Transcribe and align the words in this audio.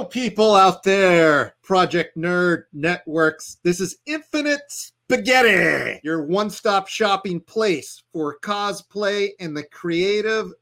Hello, 0.00 0.08
people 0.08 0.54
out 0.54 0.82
there, 0.82 1.56
Project 1.62 2.16
Nerd 2.16 2.62
Networks. 2.72 3.58
This 3.62 3.80
is 3.80 3.98
Infinite 4.06 4.62
Spaghetti, 4.70 6.00
your 6.02 6.24
one 6.24 6.48
stop 6.48 6.88
shopping 6.88 7.38
place 7.38 8.02
for 8.10 8.38
cosplay 8.40 9.32
and 9.40 9.54
the 9.54 9.64
creative 9.64 10.54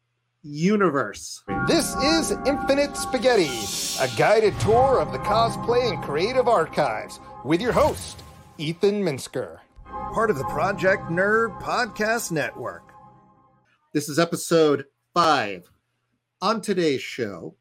universe. 0.43 1.45
This 1.69 1.95
is 1.95 2.33
Infinite 2.47 2.97
Spaghetti, 2.97 3.47
a 4.01 4.11
guided 4.19 4.59
tour 4.59 5.01
of 5.01 5.13
the 5.13 5.19
cosplay 5.19 5.89
and 5.89 6.03
creative 6.03 6.49
archives 6.49 7.21
with 7.45 7.61
your 7.61 7.73
host, 7.73 8.21
Ethan 8.59 9.05
Minsker, 9.05 9.59
part 10.13 10.31
of 10.31 10.39
the 10.39 10.45
Project 10.47 11.11
Nerd 11.11 11.63
Podcast 11.63 12.33
Network. 12.33 12.93
This 13.95 14.09
is 14.09 14.19
episode 14.19 14.87
five. 15.15 15.71
On 16.43 16.61
today's 16.61 17.03
show, 17.03 17.55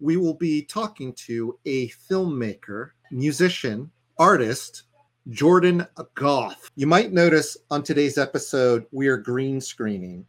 we 0.00 0.16
will 0.16 0.34
be 0.34 0.62
talking 0.62 1.12
to 1.12 1.58
a 1.66 1.88
filmmaker, 1.90 2.90
musician, 3.10 3.90
artist, 4.18 4.84
Jordan 5.28 5.86
Goff. 6.14 6.70
You 6.74 6.86
might 6.86 7.12
notice 7.12 7.56
on 7.70 7.82
today's 7.82 8.16
episode, 8.16 8.86
we 8.90 9.08
are 9.08 9.18
green 9.18 9.60
screening. 9.60 10.26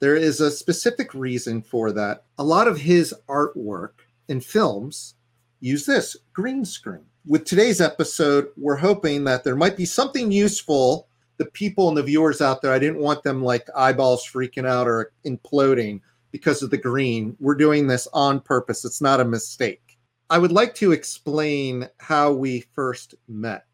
There 0.00 0.16
is 0.16 0.40
a 0.40 0.50
specific 0.50 1.14
reason 1.14 1.62
for 1.62 1.92
that. 1.92 2.24
A 2.38 2.44
lot 2.44 2.66
of 2.66 2.78
his 2.78 3.14
artwork 3.28 3.92
and 4.28 4.44
films 4.44 5.14
use 5.60 5.86
this 5.86 6.16
green 6.32 6.64
screen. 6.64 7.04
With 7.24 7.44
today's 7.44 7.80
episode, 7.80 8.48
we're 8.56 8.76
hoping 8.76 9.22
that 9.24 9.44
there 9.44 9.54
might 9.54 9.76
be 9.76 9.84
something 9.84 10.32
useful. 10.32 11.06
The 11.36 11.44
people 11.46 11.88
and 11.88 11.96
the 11.96 12.02
viewers 12.02 12.40
out 12.40 12.62
there, 12.62 12.72
I 12.72 12.80
didn't 12.80 12.98
want 12.98 13.22
them 13.22 13.44
like 13.44 13.68
eyeballs 13.76 14.26
freaking 14.26 14.66
out 14.66 14.88
or 14.88 15.12
imploding 15.24 16.00
because 16.32 16.62
of 16.62 16.70
the 16.70 16.78
green. 16.78 17.36
We're 17.38 17.54
doing 17.54 17.86
this 17.86 18.08
on 18.12 18.40
purpose. 18.40 18.84
It's 18.84 19.00
not 19.00 19.20
a 19.20 19.24
mistake. 19.24 19.98
I 20.30 20.38
would 20.38 20.50
like 20.50 20.74
to 20.76 20.92
explain 20.92 21.88
how 21.98 22.32
we 22.32 22.62
first 22.72 23.14
met. 23.28 23.66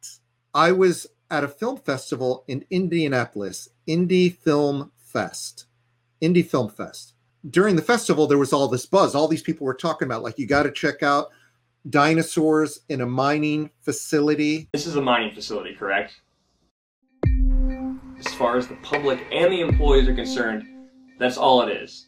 I 0.53 0.73
was 0.73 1.07
at 1.31 1.45
a 1.45 1.49
film 1.49 1.77
festival 1.79 2.45
in 2.49 2.65
Indianapolis, 2.71 3.69
Indie 3.87 4.37
Film 4.37 4.91
Fest. 4.97 5.67
Indie 6.21 6.45
Film 6.45 6.69
Fest. 6.69 7.15
During 7.49 7.77
the 7.77 7.83
festival, 7.83 8.27
there 8.27 8.39
was 8.39 8.53
all 8.53 8.67
this 8.67 8.87
buzz. 8.87 9.15
All 9.15 9.29
these 9.29 9.43
people 9.43 9.65
were 9.65 9.75
talking 9.75 10.07
about, 10.07 10.25
like, 10.25 10.37
you 10.39 10.47
got 10.47 10.65
to 10.65 10.73
check 10.73 11.05
out 11.05 11.29
dinosaurs 11.89 12.81
in 12.89 13.03
a 13.03 13.07
mining 13.07 13.71
facility. 13.83 14.69
This 14.73 14.87
is 14.87 14.97
a 14.97 15.01
mining 15.01 15.33
facility, 15.33 15.75
correct? 15.75 16.21
As 18.19 18.35
far 18.35 18.57
as 18.57 18.67
the 18.67 18.77
public 18.83 19.25
and 19.31 19.53
the 19.53 19.61
employees 19.61 20.09
are 20.09 20.15
concerned, 20.15 20.65
that's 21.21 21.37
all 21.37 21.63
it 21.63 21.71
is 21.71 22.08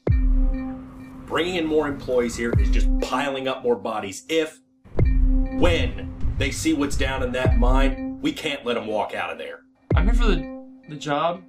bringing 1.31 1.55
in 1.55 1.65
more 1.65 1.87
employees 1.87 2.35
here 2.37 2.53
is 2.59 2.69
just 2.71 2.89
piling 3.03 3.47
up 3.47 3.63
more 3.63 3.77
bodies. 3.77 4.25
If, 4.29 4.59
when 5.05 6.13
they 6.39 6.51
see 6.51 6.73
what's 6.73 6.97
down 6.97 7.23
in 7.23 7.31
that 7.33 7.57
mine, 7.57 8.19
we 8.21 8.33
can't 8.33 8.67
let 8.67 8.75
them 8.75 8.89
walk 8.89 9.15
out 9.15 9.31
of 9.31 9.39
there. 9.39 9.61
I'm 9.95 10.07
here 10.07 10.15
for 10.15 10.27
the, 10.27 10.67
the 10.89 10.97
job. 10.97 11.45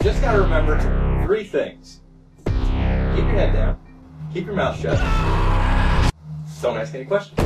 Just 0.00 0.20
gotta 0.20 0.40
remember 0.40 0.78
three 1.26 1.42
things. 1.42 2.02
Keep 2.46 2.54
your 2.54 3.30
head 3.30 3.52
down. 3.52 3.80
Keep 4.32 4.46
your 4.46 4.54
mouth 4.54 4.80
shut. 4.80 4.96
Don't 6.62 6.76
ask 6.76 6.94
any 6.94 7.04
questions. 7.04 7.36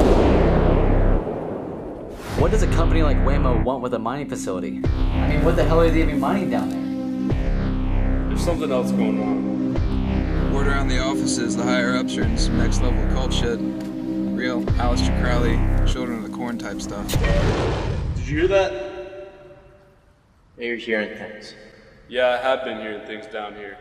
What 2.39 2.51
does 2.51 2.63
a 2.63 2.69
company 2.69 3.03
like 3.03 3.17
Waymo 3.19 3.65
want 3.65 3.83
with 3.83 3.95
a 3.95 3.99
mining 3.99 4.29
facility? 4.29 4.83
I 4.85 5.29
mean, 5.29 5.45
what 5.45 5.57
the 5.57 5.65
hell 5.65 5.81
are 5.81 5.89
they 5.89 6.03
even 6.03 6.21
mining 6.21 6.51
down 6.51 6.69
there? 6.69 8.29
There's 8.29 8.45
something 8.45 8.71
else 8.71 8.93
going 8.93 9.23
on. 9.23 9.58
Word 10.59 10.67
around 10.67 10.89
the 10.89 10.99
offices, 10.99 11.55
the 11.55 11.63
higher 11.63 11.95
ups 11.95 12.17
are 12.17 12.25
in 12.25 12.37
some 12.37 12.59
next 12.59 12.83
level 12.83 13.01
cult 13.15 13.33
shit. 13.33 13.61
Real 13.61 14.61
Aleister 14.83 15.17
Crowley, 15.23 15.57
Children 15.87 16.25
of 16.25 16.29
the 16.29 16.37
Corn 16.37 16.59
type 16.59 16.81
stuff. 16.81 17.09
Did 18.17 18.27
you 18.27 18.39
hear 18.41 18.49
that? 18.49 19.31
You're 20.59 20.75
hearing 20.75 21.17
things. 21.17 21.55
Yeah, 22.09 22.31
I 22.31 22.37
have 22.39 22.65
been 22.65 22.81
hearing 22.81 23.07
things 23.07 23.29
down 23.29 23.55
here. 23.55 23.79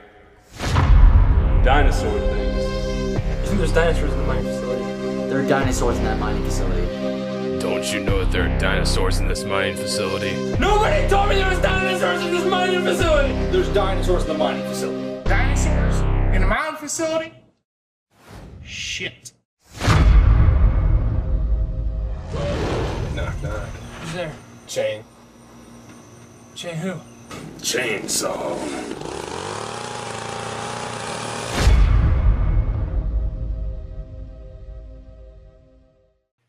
Dinosaur 1.63 2.11
things. 2.19 2.63
You 2.63 3.47
think 3.47 3.57
there's 3.57 3.73
dinosaurs 3.73 4.13
in 4.13 4.19
the 4.19 4.27
mining 4.27 4.45
facility? 4.45 5.29
There 5.29 5.43
are 5.43 5.47
dinosaurs 5.47 5.97
in 5.97 6.03
that 6.03 6.19
mining 6.19 6.43
facility. 6.43 7.59
Don't 7.59 7.91
you 7.91 8.01
know 8.01 8.23
that 8.23 8.31
there 8.31 8.43
are 8.43 8.59
dinosaurs 8.59 9.17
in 9.17 9.27
this 9.27 9.43
mining 9.43 9.77
facility? 9.77 10.35
Nobody 10.59 11.09
told 11.09 11.29
me 11.29 11.37
there 11.37 11.49
was 11.49 11.59
dinosaurs 11.59 12.23
in 12.23 12.31
this 12.31 12.45
mining 12.45 12.83
facility! 12.83 13.33
There's 13.51 13.69
dinosaurs 13.69 14.25
in 14.25 14.33
the 14.33 14.37
mining 14.37 14.63
facility. 14.67 15.23
Dinosaurs? 15.27 16.01
In 16.35 16.43
a 16.43 16.47
mining 16.47 16.66
facility? 16.87 17.33
Shit. 18.63 19.33
Knock, 23.13 23.43
knock. 23.43 23.67
Who's 23.99 24.13
there? 24.13 24.33
Chain. 24.67 25.03
Chain 26.55 26.75
who? 26.75 26.93
Chainsaw. 27.57 28.57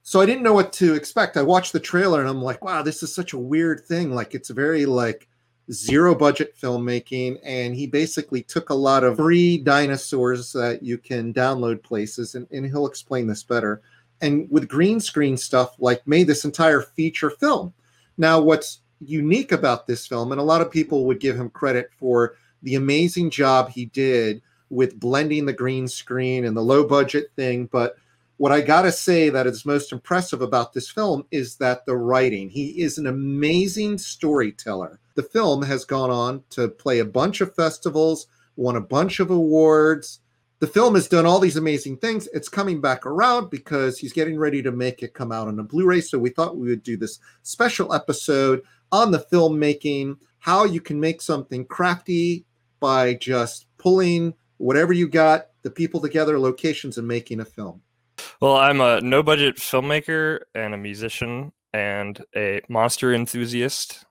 So 0.03 0.21
I 0.21 0.27
didn't 0.27 0.45
know 0.45 0.53
what 0.53 0.73
to 0.75 0.95
expect. 0.95 1.37
I 1.37 1.43
watched 1.43 1.73
the 1.73 1.81
trailer 1.81 2.21
and 2.21 2.29
I'm 2.29 2.41
like, 2.41 2.65
wow, 2.65 2.83
this 2.83 3.03
is 3.03 3.13
such 3.13 3.33
a 3.33 3.39
weird 3.39 3.81
thing. 3.81 4.15
Like 4.15 4.37
it's 4.37 4.51
very 4.51 4.87
like 4.87 5.29
zero 5.71 6.15
budget 6.15 6.57
filmmaking 6.59 7.39
and 7.45 7.75
he 7.75 7.87
basically 7.87 8.43
took 8.43 8.71
a 8.71 8.75
lot 8.75 9.05
of 9.05 9.17
free 9.17 9.59
dinosaurs 9.59 10.53
that 10.53 10.83
you 10.83 10.97
can 10.97 11.33
download 11.33 11.83
places 11.83 12.35
and, 12.35 12.47
and 12.51 12.65
he'll 12.67 12.87
explain 12.87 13.27
this 13.27 13.43
better 13.43 13.83
and 14.23 14.51
with 14.51 14.69
green 14.69 14.99
screen 14.99 15.37
stuff 15.37 15.75
like 15.79 16.07
made 16.07 16.27
this 16.27 16.45
entire 16.45 16.81
feature 16.81 17.31
film 17.31 17.73
now 18.17 18.41
what's 18.41 18.81
unique 19.01 19.53
about 19.53 19.87
this 19.87 20.07
film 20.07 20.33
and 20.33 20.41
a 20.41 20.45
lot 20.45 20.63
of 20.63 20.71
people 20.71 21.05
would 21.05 21.21
give 21.21 21.37
him 21.37 21.51
credit 21.51 21.91
for 21.99 22.35
the 22.63 22.75
amazing 22.75 23.29
job 23.29 23.69
he 23.69 23.85
did 23.85 24.41
with 24.71 24.99
blending 24.99 25.45
the 25.45 25.53
green 25.53 25.87
screen 25.87 26.47
and 26.47 26.57
the 26.57 26.63
low 26.63 26.83
budget 26.83 27.31
thing 27.37 27.67
but 27.67 27.97
what 28.39 28.53
I 28.53 28.61
got 28.61 28.83
to 28.83 28.93
say 28.93 29.29
that 29.31 29.47
is 29.47 29.67
most 29.67 29.93
impressive 29.93 30.41
about 30.41 30.73
this 30.73 30.89
film 30.89 31.25
is 31.33 31.57
that 31.57 31.85
the 31.87 31.97
writing. 31.97 32.49
He 32.49 32.81
is 32.81 32.97
an 32.97 33.09
amazing 33.09 33.99
storyteller. 33.99 35.01
The 35.19 35.25
film 35.25 35.63
has 35.65 35.85
gone 35.85 36.13
on 36.13 36.45
to 36.51 36.69
play 36.69 37.01
a 37.01 37.05
bunch 37.05 37.41
of 37.41 37.53
festivals, 37.53 38.29
won 38.55 38.77
a 38.77 38.81
bunch 38.81 39.19
of 39.19 39.33
awards. 39.33 40.21
The 40.61 40.69
film 40.69 40.95
has 40.95 41.09
done 41.09 41.27
all 41.27 41.41
these 41.41 41.57
amazing 41.57 41.97
things. 41.97 42.29
It's 42.33 42.49
coming 42.49 42.81
back 42.81 43.05
around 43.05 43.51
because 43.51 43.99
he's 43.99 44.13
getting 44.13 44.39
ready 44.39 44.63
to 44.63 44.71
make 44.71 45.03
it 45.03 45.15
come 45.15 45.33
out 45.33 45.49
on 45.49 45.59
a 45.59 45.65
Blu 45.65 45.87
ray. 45.87 46.03
So 46.03 46.21
we 46.21 46.31
thought 46.31 46.57
we 46.57 46.69
would 46.69 46.85
do 46.85 46.97
this 46.97 47.19
special 47.43 47.93
episode 47.93 48.63
on 48.93 49.11
the 49.11 49.19
filmmaking, 49.19 50.19
how 50.39 50.65
you 50.65 50.81
can 50.81 51.01
make 51.01 51.21
something 51.21 51.65
crafty 51.65 52.45
by 52.79 53.15
just 53.15 53.67
pulling 53.77 54.35
whatever 54.59 54.93
you 54.93 55.09
got, 55.09 55.49
the 55.63 55.71
people 55.73 56.01
together, 56.01 56.39
locations, 56.39 56.97
and 56.97 57.09
making 57.09 57.41
a 57.41 57.45
film. 57.45 57.83
Well, 58.41 58.55
I'm 58.55 58.81
a 58.81 59.01
no 59.01 59.25
budget 59.25 59.57
filmmaker 59.57 60.43
and 60.55 60.75
a 60.75 60.79
musician 60.79 61.51
and 61.73 62.25
a 62.37 62.61
monster 62.69 63.13
enthusiast 63.13 64.05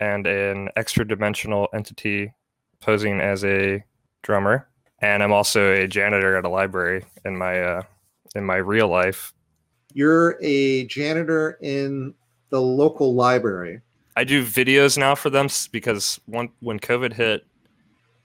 and 0.00 0.26
an 0.26 0.68
extra 0.76 1.06
dimensional 1.06 1.68
entity 1.72 2.32
posing 2.80 3.20
as 3.20 3.44
a 3.44 3.84
drummer. 4.22 4.68
And 5.00 5.22
I'm 5.22 5.32
also 5.32 5.72
a 5.72 5.86
janitor 5.86 6.36
at 6.36 6.44
a 6.44 6.48
library 6.48 7.04
in 7.24 7.36
my 7.36 7.60
uh, 7.60 7.82
in 8.34 8.44
my 8.44 8.56
real 8.56 8.88
life. 8.88 9.32
You're 9.92 10.36
a 10.40 10.86
janitor 10.86 11.58
in 11.60 12.14
the 12.50 12.60
local 12.60 13.14
library. 13.14 13.80
I 14.16 14.24
do 14.24 14.44
videos 14.44 14.98
now 14.98 15.14
for 15.14 15.30
them 15.30 15.48
because 15.70 16.20
one, 16.26 16.48
when 16.60 16.80
COVID 16.80 17.12
hit, 17.12 17.46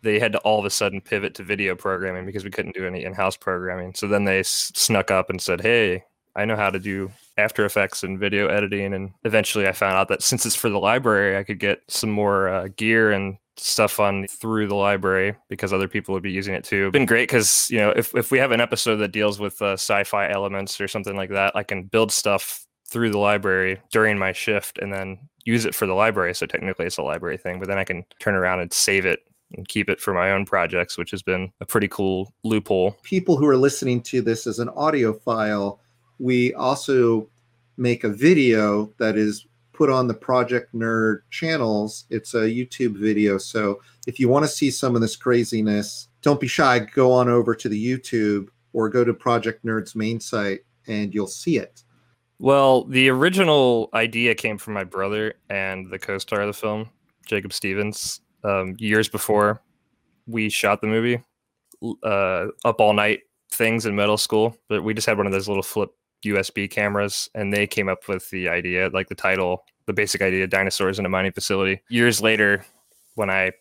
they 0.02 0.20
had 0.20 0.32
to 0.32 0.40
all 0.40 0.60
of 0.60 0.66
a 0.66 0.70
sudden 0.70 1.00
pivot 1.00 1.36
to 1.36 1.44
video 1.44 1.76
programming 1.76 2.26
because 2.26 2.44
we 2.44 2.50
couldn't 2.50 2.76
do 2.76 2.88
any 2.88 3.04
in-house 3.04 3.38
programming. 3.38 3.94
So 3.94 4.08
then 4.08 4.24
they 4.24 4.40
s- 4.40 4.72
snuck 4.76 5.12
up 5.12 5.30
and 5.30 5.40
said, 5.40 5.62
"Hey, 5.62 6.04
I 6.36 6.46
know 6.46 6.56
how 6.56 6.70
to 6.70 6.80
do 6.80 7.12
After 7.38 7.66
Effects 7.66 8.04
and 8.04 8.20
video 8.20 8.48
editing." 8.48 8.94
And 8.94 9.12
eventually, 9.24 9.68
I 9.68 9.72
found 9.72 9.96
out 9.96 10.08
that 10.10 10.24
since 10.30 10.46
it's 10.46 10.56
for 10.56 10.70
the 10.70 10.80
library, 10.80 11.38
I 11.38 11.44
could 11.44 11.60
get 11.60 11.82
some 11.88 12.10
more 12.10 12.50
uh, 12.50 12.68
gear 12.76 13.12
and 13.12 13.38
stuff 13.58 14.00
on 14.00 14.26
through 14.28 14.68
the 14.68 14.76
library 14.76 15.36
because 15.48 15.72
other 15.72 15.88
people 15.88 16.14
would 16.14 16.24
be 16.24 16.32
using 16.32 16.56
it 16.56 16.64
too. 16.64 16.88
It's 16.88 16.94
been 16.94 17.06
great 17.06 17.30
because 17.30 17.70
you 17.70 17.78
know 17.78 17.92
if 17.96 18.16
if 18.16 18.32
we 18.32 18.40
have 18.40 18.52
an 18.52 18.62
episode 18.62 18.98
that 18.98 19.12
deals 19.12 19.40
with 19.40 19.62
uh, 19.62 19.74
sci-fi 19.74 20.30
elements 20.30 20.80
or 20.82 20.88
something 20.88 21.16
like 21.16 21.30
that, 21.30 21.56
I 21.56 21.64
can 21.64 21.84
build 21.84 22.12
stuff 22.12 22.66
through 22.88 23.10
the 23.10 23.18
library 23.18 23.82
during 23.92 24.18
my 24.18 24.32
shift 24.32 24.78
and 24.78 24.94
then 24.94 25.18
use 25.46 25.66
it 25.66 25.76
for 25.76 25.88
the 25.88 25.94
library. 25.94 26.34
So 26.36 26.46
technically, 26.46 26.86
it's 26.86 26.98
a 26.98 27.04
library 27.04 27.38
thing, 27.38 27.60
but 27.60 27.68
then 27.68 27.78
I 27.78 27.84
can 27.84 28.06
turn 28.20 28.36
around 28.36 28.60
and 28.60 28.72
save 28.72 29.06
it 29.06 29.20
and 29.56 29.68
keep 29.68 29.90
it 29.90 30.00
for 30.00 30.14
my 30.14 30.32
own 30.32 30.46
projects, 30.46 30.98
which 30.98 31.12
has 31.12 31.22
been 31.22 31.52
a 31.62 31.66
pretty 31.66 31.88
cool 31.88 32.34
loophole. 32.44 32.98
People 33.04 33.38
who 33.38 33.48
are 33.48 33.58
listening 33.58 34.02
to 34.04 34.22
this 34.22 34.48
as 34.48 34.60
an 34.60 34.70
audio 34.70 35.14
file, 35.14 35.80
we 36.20 36.54
also 36.54 37.28
make 37.78 38.04
a 38.04 38.10
video 38.10 38.92
that 38.98 39.18
is 39.18 39.46
put 39.74 39.90
on 39.90 40.08
the 40.08 40.14
Project 40.14 40.74
Nerd 40.74 41.22
channels. 41.32 42.06
It's 42.10 42.34
a 42.36 42.42
YouTube 42.42 42.98
video. 42.98 43.38
So 43.38 43.82
if 44.08 44.20
you 44.20 44.30
want 44.30 44.46
to 44.46 44.52
see 44.52 44.70
some 44.70 44.96
of 44.96 45.02
this 45.02 45.16
craziness, 45.16 46.08
don't 46.22 46.40
be 46.40 46.48
shy. 46.48 46.80
Go 46.80 47.12
on 47.12 47.28
over 47.28 47.56
to 47.56 47.68
the 47.68 47.86
YouTube 47.86 48.50
or 48.74 48.90
go 48.90 49.04
to 49.04 49.14
Project 49.14 49.66
Nerd's 49.66 49.96
main 49.96 50.20
site 50.20 50.62
and 50.88 51.14
you'll 51.14 51.28
see 51.28 51.58
it. 51.58 51.84
Well, 52.40 52.84
the 52.86 53.10
original 53.10 53.90
idea 53.94 54.36
came 54.36 54.58
from 54.58 54.74
my 54.74 54.84
brother 54.84 55.36
and 55.50 55.90
the 55.90 56.00
co-star 56.00 56.42
of 56.42 56.48
the 56.48 56.54
film, 56.54 56.90
Jacob 57.26 57.54
Stevens, 57.54 58.22
um, 58.44 58.76
years 58.80 59.08
before 59.08 59.62
we 60.28 60.50
shot 60.50 60.82
the 60.82 60.88
movie. 60.88 61.22
Uh, 62.02 62.48
up 62.64 62.80
all 62.80 62.94
night 62.94 63.22
things 63.52 63.86
in 63.86 63.96
middle 63.96 64.18
school, 64.18 64.58
but 64.70 64.84
we 64.84 64.94
just 64.94 65.06
had 65.08 65.18
one 65.18 65.26
of 65.26 65.34
those 65.34 65.48
little 65.48 65.64
flip 65.64 65.92
USB 66.24 66.70
cameras, 66.70 67.30
and 67.36 67.54
they 67.54 67.68
came 67.68 67.90
up 67.90 68.08
with 68.08 68.30
the 68.30 68.50
idea, 68.50 68.90
like 68.94 69.10
the 69.10 69.16
title, 69.16 69.64
the 69.86 69.94
basic 69.94 70.22
idea, 70.22 70.48
dinosaurs 70.48 71.00
in 71.00 71.06
a 71.06 71.10
mining 71.10 71.32
facility. 71.32 71.82
Years 71.90 72.22
later, 72.22 72.66
when 73.16 73.30
I 73.30 73.52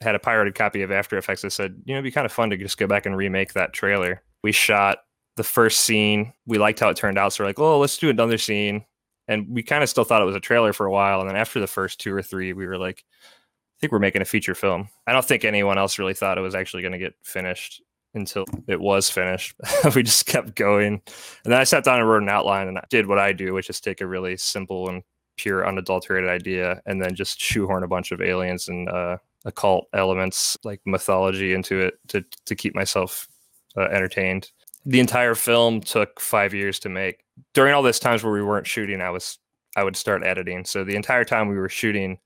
had 0.00 0.14
a 0.14 0.18
pirated 0.18 0.54
copy 0.54 0.82
of 0.82 0.90
After 0.90 1.18
Effects, 1.18 1.44
I 1.44 1.48
said, 1.48 1.82
you 1.84 1.94
know, 1.94 1.98
it'd 1.98 2.04
be 2.04 2.10
kind 2.10 2.26
of 2.26 2.32
fun 2.32 2.50
to 2.50 2.56
just 2.56 2.78
go 2.78 2.86
back 2.86 3.06
and 3.06 3.16
remake 3.16 3.52
that 3.52 3.72
trailer. 3.72 4.22
We 4.42 4.52
shot 4.52 4.98
the 5.36 5.44
first 5.44 5.82
scene. 5.82 6.32
We 6.46 6.58
liked 6.58 6.80
how 6.80 6.88
it 6.88 6.96
turned 6.96 7.18
out, 7.18 7.32
so 7.32 7.44
we're 7.44 7.48
like, 7.48 7.58
oh, 7.58 7.78
let's 7.78 7.98
do 7.98 8.10
another 8.10 8.38
scene. 8.38 8.84
And 9.28 9.46
we 9.48 9.62
kind 9.62 9.82
of 9.82 9.88
still 9.88 10.04
thought 10.04 10.22
it 10.22 10.26
was 10.26 10.34
a 10.34 10.40
trailer 10.40 10.72
for 10.72 10.86
a 10.86 10.90
while, 10.90 11.20
and 11.20 11.28
then 11.28 11.36
after 11.36 11.60
the 11.60 11.66
first 11.66 12.00
two 12.00 12.14
or 12.14 12.22
three, 12.22 12.52
we 12.52 12.66
were 12.66 12.78
like, 12.78 13.04
I 13.22 13.76
think 13.80 13.92
we're 13.92 13.98
making 13.98 14.22
a 14.22 14.26
feature 14.26 14.54
film. 14.54 14.88
I 15.06 15.12
don't 15.12 15.24
think 15.24 15.44
anyone 15.44 15.78
else 15.78 15.98
really 15.98 16.12
thought 16.14 16.36
it 16.36 16.42
was 16.42 16.54
actually 16.54 16.82
going 16.82 16.92
to 16.92 16.98
get 16.98 17.14
finished 17.22 17.80
until 18.14 18.44
it 18.66 18.80
was 18.80 19.08
finished. 19.08 19.54
we 19.94 20.02
just 20.02 20.26
kept 20.26 20.54
going. 20.56 21.00
And 21.44 21.52
then 21.52 21.60
I 21.60 21.64
sat 21.64 21.84
down 21.84 22.00
and 22.00 22.08
wrote 22.08 22.22
an 22.22 22.28
outline 22.28 22.68
and 22.68 22.78
I 22.78 22.84
did 22.90 23.06
what 23.06 23.18
I 23.18 23.32
do, 23.32 23.54
which 23.54 23.70
is 23.70 23.80
take 23.80 24.00
a 24.00 24.06
really 24.06 24.36
simple 24.36 24.88
and 24.88 25.02
pure, 25.36 25.66
unadulterated 25.66 26.28
idea 26.28 26.80
and 26.86 27.02
then 27.02 27.14
just 27.14 27.40
shoehorn 27.40 27.82
a 27.82 27.88
bunch 27.88 28.12
of 28.12 28.20
aliens 28.20 28.68
and 28.68 28.88
uh, 28.88 29.16
occult 29.44 29.86
elements 29.94 30.58
like 30.64 30.80
mythology 30.84 31.54
into 31.54 31.80
it 31.80 31.94
to, 32.08 32.24
to 32.46 32.54
keep 32.54 32.74
myself 32.74 33.28
uh, 33.76 33.82
entertained. 33.82 34.50
The 34.86 35.00
entire 35.00 35.34
film 35.34 35.80
took 35.80 36.20
five 36.20 36.54
years 36.54 36.78
to 36.80 36.88
make. 36.88 37.24
During 37.54 37.74
all 37.74 37.82
those 37.82 38.00
times 38.00 38.22
where 38.22 38.32
we 38.32 38.42
weren't 38.42 38.66
shooting, 38.66 39.00
I 39.00 39.10
was 39.10 39.38
I 39.76 39.84
would 39.84 39.96
start 39.96 40.24
editing. 40.24 40.64
So 40.64 40.84
the 40.84 40.96
entire 40.96 41.24
time 41.24 41.48
we 41.48 41.56
were 41.56 41.68
shooting, 41.68 42.18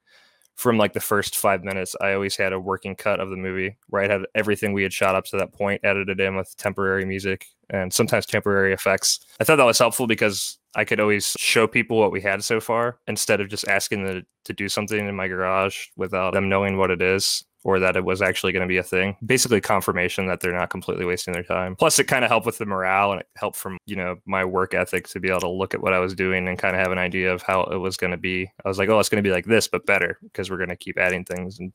from 0.57 0.79
like 0.79 0.93
the 0.93 1.01
first 1.01 1.37
five 1.37 1.65
minutes, 1.65 1.97
I 2.01 2.13
always 2.13 2.37
had 2.37 2.53
a 2.53 2.61
working 2.61 2.95
cut 2.95 3.21
of 3.21 3.31
the 3.31 3.37
movie 3.37 3.77
where 3.89 4.03
I 4.03 4.09
had 4.09 4.23
everything 4.35 4.73
we 4.73 4.83
had 4.83 4.93
shot 4.93 5.15
up 5.15 5.25
to 5.27 5.37
that 5.39 5.53
point 5.53 5.81
edited 5.85 6.21
in 6.21 6.37
with 6.37 6.57
temporary 6.57 7.05
music 7.05 7.47
and 7.71 7.93
sometimes 7.93 8.27
temporary 8.27 8.73
effects. 8.73 9.21
I 9.41 9.45
thought 9.45 9.57
that 9.57 9.65
was 9.65 9.79
helpful 9.79 10.07
because 10.07 10.59
I 10.77 10.85
could 10.85 11.01
always 11.01 11.35
show 11.39 11.67
people 11.67 11.99
what 11.99 12.13
we 12.13 12.21
had 12.21 12.45
so 12.45 12.61
far 12.61 12.99
instead 13.07 13.41
of 13.41 13.49
just 13.49 13.67
asking 13.69 14.05
them 14.05 14.27
to 14.45 14.53
do 14.53 14.69
something 14.69 15.09
in 15.09 15.15
my 15.17 15.29
garage 15.29 15.87
without 15.97 16.35
them 16.35 16.49
knowing 16.49 16.77
what 16.77 16.91
it 16.91 17.03
is 17.03 17.45
or 17.65 17.81
that 17.81 17.97
it 17.97 18.05
was 18.05 18.23
actually 18.23 18.53
going 18.53 18.63
to 18.63 18.69
be 18.69 18.77
a 18.77 18.83
thing. 18.83 19.17
Basically, 19.25 19.61
confirmation 19.61 20.27
that 20.27 20.41
they're 20.41 20.53
not 20.53 20.71
completely 20.71 21.05
wasting 21.05 21.33
their 21.33 21.43
time. 21.43 21.75
Plus, 21.75 21.99
it 21.99 22.05
kind 22.05 22.25
of 22.25 22.31
helped 22.31 22.47
with 22.47 22.59
the 22.59 22.67
morale 22.67 23.13
and 23.13 23.23
it 23.23 23.29
helped 23.37 23.57
from, 23.57 23.79
you 23.87 23.97
know, 23.97 24.17
my 24.27 24.45
work 24.45 24.75
ethic 24.75 25.09
to 25.09 25.19
be 25.19 25.31
able 25.31 25.41
to 25.41 25.49
look 25.49 25.75
at 25.75 25.81
what 25.81 25.95
I 25.95 25.99
was 25.99 26.15
doing 26.15 26.47
and 26.47 26.59
kind 26.59 26.77
of 26.77 26.81
have 26.81 26.93
an 26.93 26.99
idea 26.99 27.33
of 27.33 27.43
how 27.43 27.63
it 27.63 27.79
was 27.79 27.97
going 27.97 28.11
to 28.11 28.19
be. 28.19 28.51
I 28.65 28.69
was 28.69 28.79
like, 28.79 28.91
oh, 28.91 29.01
it's 29.01 29.09
going 29.09 29.23
to 29.23 29.29
be 29.29 29.33
like 29.33 29.47
this, 29.47 29.67
but 29.67 29.87
better 29.87 30.19
because 30.23 30.51
we're 30.51 30.59
going 30.59 30.69
to 30.69 30.77
keep 30.77 30.99
adding 30.99 31.25
things 31.25 31.59
and 31.59 31.73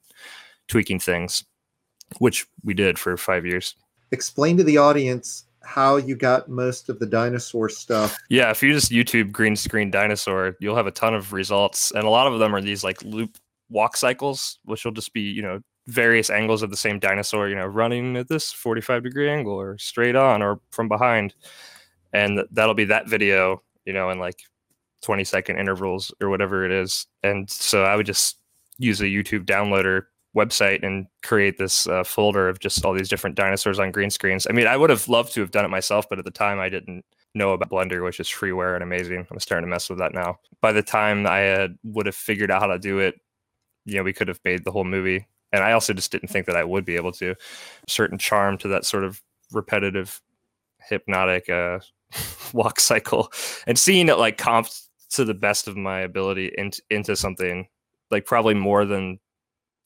tweaking 0.68 1.00
things, 1.00 1.44
which 2.19 2.45
we 2.63 2.75
did 2.75 3.00
for 3.00 3.18
five 3.18 3.45
years. 3.45 3.75
Explain 4.12 4.57
to 4.57 4.63
the 4.63 4.77
audience 4.77 5.45
how 5.63 5.97
you 5.97 6.15
got 6.15 6.50
most 6.50 6.89
of 6.89 7.00
the 7.00 7.06
dinosaur 7.06 7.68
stuff. 7.68 8.15
Yeah, 8.30 8.51
if 8.51 8.62
you 8.63 8.74
just 8.74 8.91
YouTube 8.91 9.31
green 9.31 9.56
screen 9.56 9.91
dinosaur, 9.91 10.56
you'll 10.59 10.75
have 10.75 10.88
a 10.88 10.91
ton 10.91 11.15
of 11.15 11.33
results. 11.33 11.91
And 11.91 12.03
a 12.03 12.09
lot 12.09 12.31
of 12.31 12.39
them 12.39 12.56
are 12.56 12.62
these 12.62 12.83
like 12.83 13.03
loop 13.03 13.38
walk 13.69 13.97
cycles, 13.97 14.59
which 14.65 14.86
will 14.86 14.91
just 14.91 15.13
be, 15.13 15.21
you 15.21 15.41
know, 15.41 15.59
various 15.89 16.30
angles 16.30 16.62
of 16.62 16.69
the 16.69 16.77
same 16.77 17.00
dinosaur, 17.00 17.50
you 17.50 17.56
know, 17.56 17.65
running 17.65 18.15
at 18.15 18.27
this 18.27 18.51
45 18.51 19.03
degree 19.03 19.30
angle 19.30 19.53
or 19.53 19.77
straight 19.77 20.15
on 20.15 20.41
or 20.41 20.59
from 20.71 20.88
behind. 20.88 21.33
And 22.13 22.44
that'll 22.51 22.75
be 22.75 22.86
that 22.86 23.07
video, 23.07 23.62
you 23.86 23.94
know, 23.94 24.09
in 24.09 24.19
like 24.19 24.39
20 25.03 25.24
second 25.24 25.57
intervals 25.57 26.13
or 26.21 26.30
whatever 26.30 26.65
it 26.65 26.71
is. 26.71 27.07
And 27.24 27.50
so 27.50 27.83
I 27.83 27.95
would 27.95 28.06
just 28.06 28.38
use 28.77 29.01
a 29.01 29.06
YouTube 29.06 29.45
downloader 29.45 30.03
website 30.36 30.83
and 30.83 31.07
create 31.24 31.57
this 31.57 31.88
uh, 31.88 32.03
folder 32.03 32.47
of 32.50 32.59
just 32.59 32.86
all 32.86 32.94
these 32.94 33.09
different 33.09 33.36
dinosaurs 33.36 33.80
on 33.80 33.91
green 33.91 34.09
screens. 34.09 34.45
I 34.47 34.53
mean, 34.53 34.68
I 34.68 34.77
would 34.77 34.89
have 34.89 35.07
loved 35.07 35.33
to 35.33 35.41
have 35.41 35.51
done 35.51 35.65
it 35.65 35.69
myself, 35.69 36.07
but 36.07 36.19
at 36.19 36.25
the 36.25 36.31
time 36.31 36.59
I 36.59 36.69
didn't 36.69 37.03
know 37.33 37.51
about 37.51 37.69
Blender, 37.69 38.03
which 38.03 38.19
is 38.19 38.27
freeware 38.27 38.75
and 38.75 38.83
amazing. 38.83 39.25
I'm 39.30 39.39
starting 39.39 39.68
to 39.68 39.69
mess 39.69 39.89
with 39.89 40.00
that 40.00 40.13
now. 40.13 40.38
By 40.62 40.71
the 40.71 40.83
time 40.83 41.25
I 41.25 41.39
had, 41.39 41.77
would 41.83 42.06
have 42.06 42.15
figured 42.15 42.51
out 42.51 42.62
how 42.62 42.68
to 42.68 42.80
do 42.80 43.00
it, 43.00 43.15
you 43.86 43.97
know, 43.97 44.03
we 44.03 44.13
could 44.13 44.27
have 44.27 44.39
made 44.45 44.63
the 44.63 44.71
whole 44.71 44.83
movie 44.83 45.27
and 45.51 45.63
I 45.63 45.72
also 45.72 45.94
just 45.94 46.12
didn't 46.12 46.30
think 46.30 46.46
that 46.46 46.56
I 46.56 46.63
would 46.63 46.86
be 46.86 46.96
able 46.96 47.12
to. 47.13 47.36
Certain 47.88 48.18
charm 48.18 48.57
to 48.60 48.68
that 48.69 48.86
sort 48.86 49.04
of 49.04 49.22
repetitive, 49.51 50.22
hypnotic 50.81 51.50
uh, 51.50 51.80
walk 52.54 52.80
cycle, 52.80 53.31
and 53.68 53.78
seeing 53.78 54.10
it 54.10 54.18
like 54.18 54.38
comped 54.38 54.88
to 55.12 55.25
the 55.25 55.34
best 55.34 55.68
of 55.68 55.75
my 55.75 56.01
ability 56.01 56.51
into 56.57 56.81
into 56.90 57.16
something 57.16 57.68
like 58.12 58.25
probably 58.25 58.54
more 58.54 58.86
than 58.86 59.19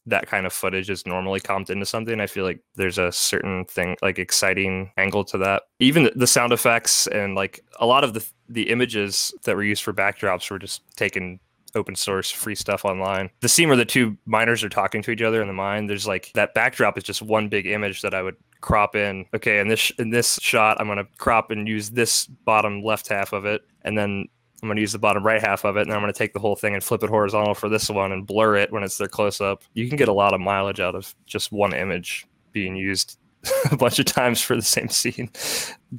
that 0.06 0.28
kind 0.28 0.46
of 0.46 0.52
footage 0.52 0.90
is 0.90 1.06
normally 1.08 1.40
comped 1.40 1.70
into 1.70 1.86
something. 1.86 2.20
I 2.20 2.28
feel 2.28 2.44
like 2.44 2.60
there's 2.76 2.98
a 2.98 3.12
certain 3.12 3.66
thing 3.66 3.96
like 4.02 4.20
exciting 4.20 4.92
angle 4.98 5.24
to 5.26 5.38
that. 5.40 5.64
Even 5.80 6.10
the 6.16 6.28
sound 6.28 6.52
effects 6.52 7.08
and 7.08 7.36
like 7.36 7.64
a 7.80 7.86
lot 7.86 8.04
of 8.04 8.14
the 8.14 8.26
the 8.50 8.70
images 8.70 9.34
that 9.44 9.56
were 9.56 9.64
used 9.64 9.84
for 9.84 9.94
backdrops 9.94 10.52
were 10.52 10.60
just 10.60 10.82
taken 10.98 11.40
open 11.76 11.96
source 11.96 12.30
free 12.30 12.56
stuff 12.56 12.86
online. 12.86 13.30
The 13.42 13.50
scene 13.50 13.68
where 13.68 13.78
the 13.78 13.86
two 13.86 14.18
miners 14.26 14.64
are 14.64 14.70
talking 14.70 15.02
to 15.04 15.12
each 15.12 15.22
other 15.22 15.42
in 15.42 15.48
the 15.48 15.54
mine, 15.54 15.88
there's 15.88 16.08
like 16.08 16.32
that 16.34 16.54
backdrop 16.54 16.98
is 16.98 17.04
just 17.04 17.22
one 17.22 17.50
big 17.50 17.66
image 17.66 18.02
that 18.02 18.14
I 18.14 18.22
would 18.22 18.36
crop 18.62 18.96
in. 18.96 19.26
Okay, 19.34 19.60
in 19.60 19.68
this 19.68 19.92
in 19.98 20.10
this 20.10 20.40
shot, 20.42 20.80
I'm 20.80 20.88
gonna 20.88 21.08
crop 21.18 21.52
and 21.52 21.68
use 21.68 21.90
this 21.90 22.26
bottom 22.26 22.84
left 22.84 23.08
half 23.08 23.34
of 23.34 23.46
it, 23.46 23.62
and 23.84 23.98
then 23.98 24.28
I'm 24.62 24.70
gonna 24.70 24.82
use 24.82 24.94
the 24.94 25.00
bottom 25.00 25.26
right 25.26 25.42
half 25.42 25.66
of 25.66 25.78
it, 25.78 25.82
and 25.82 25.94
I'm 25.94 26.02
gonna 26.02 26.14
take 26.14 26.34
the 26.34 26.40
whole 26.40 26.56
thing 26.56 26.74
and 26.74 26.84
flip 26.84 27.04
it 27.04 27.10
horizontal 27.10 27.54
for 27.54 27.70
this 27.70 27.90
one 27.90 28.12
and 28.12 28.26
blur 28.26 28.56
it 28.56 28.72
when 28.72 28.84
it's 28.84 28.98
their 28.98 29.08
close 29.08 29.42
up. 29.42 29.64
You 29.74 29.88
can 29.88 29.98
get 29.98 30.08
a 30.08 30.14
lot 30.14 30.34
of 30.34 30.42
mileage 30.42 30.80
out 30.80 30.96
of 30.96 31.14
just 31.26 31.52
one 31.52 31.74
image 31.74 32.26
being 32.52 32.76
used 32.76 33.18
a 33.72 33.78
bunch 33.78 34.00
of 34.00 34.06
times 34.06 34.42
for 34.42 34.56
the 34.56 34.62
same 34.62 34.90
scene. 34.90 35.30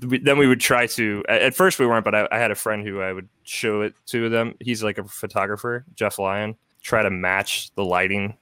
We, 0.07 0.19
then 0.19 0.39
we 0.39 0.47
would 0.47 0.61
try 0.61 0.87
to. 0.89 1.23
At 1.29 1.55
first, 1.55 1.79
we 1.79 1.87
weren't, 1.87 2.05
but 2.05 2.15
I, 2.15 2.29
I, 2.33 2.39
had 2.39 2.51
a 2.51 2.55
friend 2.55 2.87
who 2.87 3.01
I 3.01 3.13
would 3.13 3.29
show 3.43 3.83
it 3.83 3.95
to 4.07 4.29
them. 4.29 4.55
He's 4.61 4.83
like 4.83 4.99
a 4.99 5.05
photographer, 5.05 5.85
Jeff 5.95 6.19
Lyon. 6.19 6.57
Try 6.83 7.03
to 7.03 7.11
match 7.11 7.71
the 7.75 7.85
lighting 7.85 8.37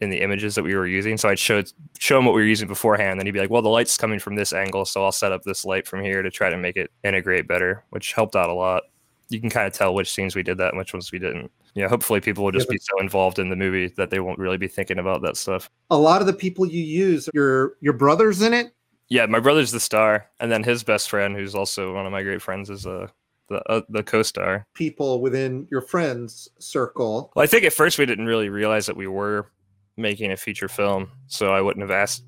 in 0.00 0.10
the 0.10 0.20
images 0.20 0.54
that 0.54 0.62
we 0.62 0.74
were 0.74 0.86
using. 0.86 1.16
So 1.16 1.28
I'd 1.28 1.38
show 1.38 1.62
show 1.98 2.18
him 2.18 2.24
what 2.24 2.34
we 2.34 2.42
were 2.42 2.48
using 2.48 2.68
beforehand. 2.68 3.18
Then 3.18 3.26
he'd 3.26 3.32
be 3.32 3.40
like, 3.40 3.50
"Well, 3.50 3.62
the 3.62 3.68
light's 3.68 3.96
coming 3.96 4.18
from 4.18 4.34
this 4.34 4.52
angle, 4.52 4.84
so 4.84 5.04
I'll 5.04 5.12
set 5.12 5.32
up 5.32 5.42
this 5.44 5.64
light 5.64 5.86
from 5.86 6.02
here 6.02 6.22
to 6.22 6.30
try 6.30 6.50
to 6.50 6.56
make 6.56 6.76
it 6.76 6.90
integrate 7.04 7.46
better," 7.46 7.84
which 7.90 8.12
helped 8.12 8.34
out 8.34 8.50
a 8.50 8.54
lot. 8.54 8.84
You 9.28 9.40
can 9.40 9.50
kind 9.50 9.66
of 9.66 9.72
tell 9.72 9.94
which 9.94 10.10
scenes 10.10 10.34
we 10.34 10.42
did 10.42 10.58
that 10.58 10.70
and 10.70 10.78
which 10.78 10.92
ones 10.92 11.12
we 11.12 11.18
didn't 11.18 11.50
yeah, 11.78 11.88
hopefully 11.88 12.20
people 12.20 12.42
will 12.42 12.50
just 12.50 12.66
yeah, 12.68 12.74
be 12.74 12.78
so 12.78 13.00
involved 13.00 13.38
in 13.38 13.50
the 13.50 13.56
movie 13.56 13.86
that 13.96 14.10
they 14.10 14.18
won't 14.18 14.40
really 14.40 14.56
be 14.56 14.66
thinking 14.66 14.98
about 14.98 15.22
that 15.22 15.36
stuff. 15.36 15.70
A 15.90 15.96
lot 15.96 16.20
of 16.20 16.26
the 16.26 16.32
people 16.32 16.66
you 16.66 16.82
use, 16.82 17.28
your 17.32 17.76
your 17.80 17.92
brothers 17.92 18.42
in 18.42 18.52
it. 18.52 18.72
Yeah, 19.08 19.26
my 19.26 19.38
brother's 19.38 19.70
the 19.70 19.78
star, 19.78 20.26
and 20.40 20.50
then 20.50 20.64
his 20.64 20.82
best 20.82 21.08
friend, 21.08 21.36
who's 21.36 21.54
also 21.54 21.94
one 21.94 22.04
of 22.04 22.10
my 22.10 22.24
great 22.24 22.42
friends, 22.42 22.68
is 22.68 22.84
uh, 22.84 23.06
the 23.48 23.62
uh, 23.70 23.82
the 23.88 24.02
co-star. 24.02 24.66
People 24.74 25.20
within 25.20 25.68
your 25.70 25.80
friends 25.80 26.48
circle. 26.58 27.30
Well, 27.36 27.44
I 27.44 27.46
think 27.46 27.64
at 27.64 27.72
first 27.72 27.96
we 27.96 28.06
didn't 28.06 28.26
really 28.26 28.48
realize 28.48 28.86
that 28.86 28.96
we 28.96 29.06
were 29.06 29.50
making 29.96 30.32
a 30.32 30.36
feature 30.36 30.68
film, 30.68 31.08
so 31.28 31.52
I 31.52 31.60
wouldn't 31.60 31.82
have 31.82 31.92
asked 31.92 32.24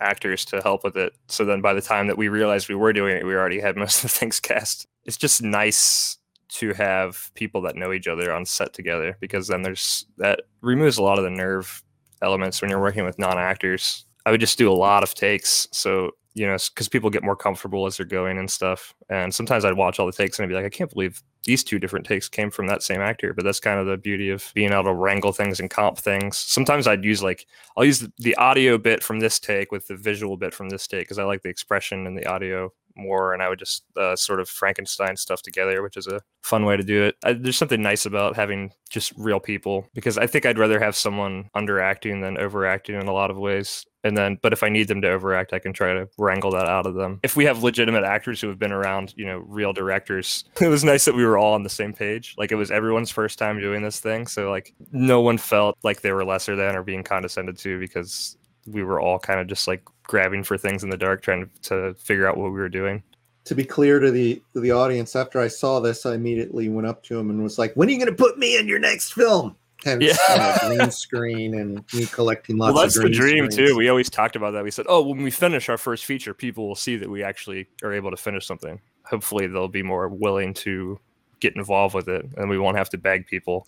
actors 0.00 0.44
to 0.46 0.60
help 0.60 0.84
with 0.84 0.98
it. 0.98 1.14
So 1.28 1.46
then 1.46 1.62
by 1.62 1.72
the 1.72 1.82
time 1.82 2.06
that 2.06 2.18
we 2.18 2.28
realized 2.28 2.68
we 2.68 2.74
were 2.74 2.92
doing 2.92 3.16
it, 3.16 3.26
we 3.26 3.34
already 3.34 3.60
had 3.60 3.76
most 3.78 3.96
of 3.96 4.02
the 4.02 4.08
things 4.18 4.40
cast. 4.40 4.86
It's 5.04 5.16
just 5.16 5.42
nice 5.42 6.18
to 6.50 6.72
have 6.74 7.30
people 7.34 7.60
that 7.62 7.76
know 7.76 7.92
each 7.92 8.08
other 8.08 8.32
on 8.32 8.44
set 8.44 8.72
together 8.72 9.16
because 9.20 9.48
then 9.48 9.62
there's 9.62 10.06
that 10.18 10.42
removes 10.60 10.98
a 10.98 11.02
lot 11.02 11.18
of 11.18 11.24
the 11.24 11.30
nerve 11.30 11.82
elements 12.22 12.60
when 12.60 12.70
you're 12.70 12.80
working 12.80 13.04
with 13.04 13.18
non-actors. 13.18 14.04
I 14.26 14.30
would 14.30 14.40
just 14.40 14.58
do 14.58 14.70
a 14.70 14.74
lot 14.74 15.02
of 15.02 15.14
takes. 15.14 15.66
So, 15.72 16.10
you 16.34 16.46
know, 16.46 16.56
because 16.72 16.88
people 16.88 17.10
get 17.10 17.24
more 17.24 17.36
comfortable 17.36 17.86
as 17.86 17.96
they're 17.96 18.06
going 18.06 18.38
and 18.38 18.50
stuff. 18.50 18.94
And 19.08 19.34
sometimes 19.34 19.64
I'd 19.64 19.76
watch 19.76 19.98
all 19.98 20.06
the 20.06 20.12
takes 20.12 20.38
and 20.38 20.44
I'd 20.44 20.48
be 20.48 20.54
like, 20.54 20.66
I 20.66 20.70
can't 20.70 20.92
believe 20.92 21.22
these 21.44 21.64
two 21.64 21.78
different 21.78 22.04
takes 22.04 22.28
came 22.28 22.50
from 22.50 22.66
that 22.66 22.82
same 22.82 23.00
actor. 23.00 23.32
But 23.32 23.44
that's 23.44 23.60
kind 23.60 23.80
of 23.80 23.86
the 23.86 23.96
beauty 23.96 24.28
of 24.28 24.52
being 24.54 24.72
able 24.72 24.84
to 24.84 24.94
wrangle 24.94 25.32
things 25.32 25.58
and 25.58 25.70
comp 25.70 25.98
things. 25.98 26.36
Sometimes 26.36 26.86
I'd 26.86 27.04
use 27.04 27.22
like, 27.22 27.46
I'll 27.76 27.84
use 27.84 28.06
the 28.18 28.36
audio 28.36 28.76
bit 28.76 29.02
from 29.02 29.20
this 29.20 29.40
take 29.40 29.72
with 29.72 29.88
the 29.88 29.96
visual 29.96 30.36
bit 30.36 30.52
from 30.52 30.68
this 30.68 30.86
take 30.86 31.02
because 31.02 31.18
I 31.18 31.24
like 31.24 31.42
the 31.42 31.48
expression 31.48 32.06
and 32.06 32.16
the 32.16 32.26
audio 32.26 32.72
more 33.00 33.32
and 33.32 33.42
I 33.42 33.48
would 33.48 33.58
just 33.58 33.84
uh, 33.96 34.16
sort 34.16 34.40
of 34.40 34.48
Frankenstein 34.48 35.16
stuff 35.16 35.42
together, 35.42 35.82
which 35.82 35.96
is 35.96 36.06
a 36.06 36.20
fun 36.42 36.64
way 36.64 36.76
to 36.76 36.82
do 36.82 37.04
it. 37.04 37.16
I, 37.24 37.32
there's 37.32 37.56
something 37.56 37.82
nice 37.82 38.06
about 38.06 38.36
having 38.36 38.72
just 38.88 39.12
real 39.16 39.40
people 39.40 39.86
because 39.94 40.18
I 40.18 40.26
think 40.26 40.46
I'd 40.46 40.58
rather 40.58 40.80
have 40.80 40.96
someone 40.96 41.50
underacting 41.56 42.22
than 42.22 42.38
overacting 42.38 43.00
in 43.00 43.08
a 43.08 43.12
lot 43.12 43.30
of 43.30 43.36
ways. 43.36 43.86
And 44.02 44.16
then, 44.16 44.38
but 44.40 44.52
if 44.52 44.62
I 44.62 44.70
need 44.70 44.88
them 44.88 45.02
to 45.02 45.10
overact, 45.10 45.52
I 45.52 45.58
can 45.58 45.72
try 45.72 45.92
to 45.92 46.08
wrangle 46.16 46.50
that 46.52 46.66
out 46.66 46.86
of 46.86 46.94
them. 46.94 47.20
If 47.22 47.36
we 47.36 47.44
have 47.44 47.62
legitimate 47.62 48.04
actors 48.04 48.40
who 48.40 48.48
have 48.48 48.58
been 48.58 48.72
around, 48.72 49.12
you 49.16 49.26
know, 49.26 49.38
real 49.46 49.72
directors, 49.72 50.44
it 50.60 50.68
was 50.68 50.84
nice 50.84 51.04
that 51.04 51.14
we 51.14 51.24
were 51.24 51.36
all 51.36 51.54
on 51.54 51.62
the 51.62 51.68
same 51.68 51.92
page. 51.92 52.34
Like 52.38 52.50
it 52.50 52.56
was 52.56 52.70
everyone's 52.70 53.10
first 53.10 53.38
time 53.38 53.60
doing 53.60 53.82
this 53.82 54.00
thing. 54.00 54.26
So, 54.26 54.50
like, 54.50 54.74
no 54.90 55.20
one 55.20 55.36
felt 55.36 55.76
like 55.82 56.00
they 56.00 56.12
were 56.12 56.24
lesser 56.24 56.56
than 56.56 56.76
or 56.76 56.82
being 56.82 57.02
condescended 57.02 57.58
to 57.58 57.78
because 57.78 58.38
we 58.66 58.82
were 58.82 59.00
all 59.00 59.18
kind 59.18 59.40
of 59.40 59.46
just 59.46 59.66
like 59.68 59.82
grabbing 60.04 60.42
for 60.44 60.58
things 60.58 60.82
in 60.84 60.90
the 60.90 60.96
dark, 60.96 61.22
trying 61.22 61.48
to, 61.62 61.62
to 61.62 61.94
figure 61.94 62.26
out 62.26 62.36
what 62.36 62.52
we 62.52 62.58
were 62.58 62.68
doing. 62.68 63.02
To 63.44 63.54
be 63.54 63.64
clear 63.64 63.98
to 64.00 64.10
the 64.10 64.42
to 64.52 64.60
the 64.60 64.70
audience, 64.70 65.16
after 65.16 65.40
I 65.40 65.48
saw 65.48 65.80
this, 65.80 66.04
I 66.04 66.14
immediately 66.14 66.68
went 66.68 66.86
up 66.86 67.02
to 67.04 67.18
him 67.18 67.30
and 67.30 67.42
was 67.42 67.58
like, 67.58 67.74
"When 67.74 67.88
are 67.88 67.92
you 67.92 67.98
going 67.98 68.14
to 68.14 68.14
put 68.14 68.38
me 68.38 68.58
in 68.58 68.68
your 68.68 68.78
next 68.78 69.12
film?" 69.12 69.56
Hence, 69.82 70.04
Yeah. 70.04 70.16
uh, 70.28 70.68
green 70.68 70.90
screen 70.90 71.54
and 71.58 71.82
me 71.94 72.04
collecting 72.04 72.58
lots 72.58 72.74
well, 72.74 72.82
that's 72.82 72.98
of 72.98 73.04
the 73.04 73.08
dream 73.10 73.50
screens. 73.50 73.70
too. 73.70 73.76
We 73.78 73.88
always 73.88 74.10
talked 74.10 74.36
about 74.36 74.50
that. 74.52 74.62
We 74.62 74.70
said, 74.70 74.84
"Oh, 74.88 75.02
when 75.06 75.22
we 75.22 75.30
finish 75.30 75.70
our 75.70 75.78
first 75.78 76.04
feature, 76.04 76.34
people 76.34 76.68
will 76.68 76.74
see 76.74 76.96
that 76.96 77.08
we 77.08 77.22
actually 77.24 77.66
are 77.82 77.92
able 77.92 78.10
to 78.10 78.16
finish 78.18 78.46
something. 78.46 78.78
Hopefully, 79.04 79.46
they'll 79.46 79.68
be 79.68 79.82
more 79.82 80.08
willing 80.08 80.52
to 80.54 81.00
get 81.40 81.56
involved 81.56 81.94
with 81.94 82.08
it, 82.08 82.26
and 82.36 82.50
we 82.50 82.58
won't 82.58 82.76
have 82.76 82.90
to 82.90 82.98
beg 82.98 83.26
people." 83.26 83.66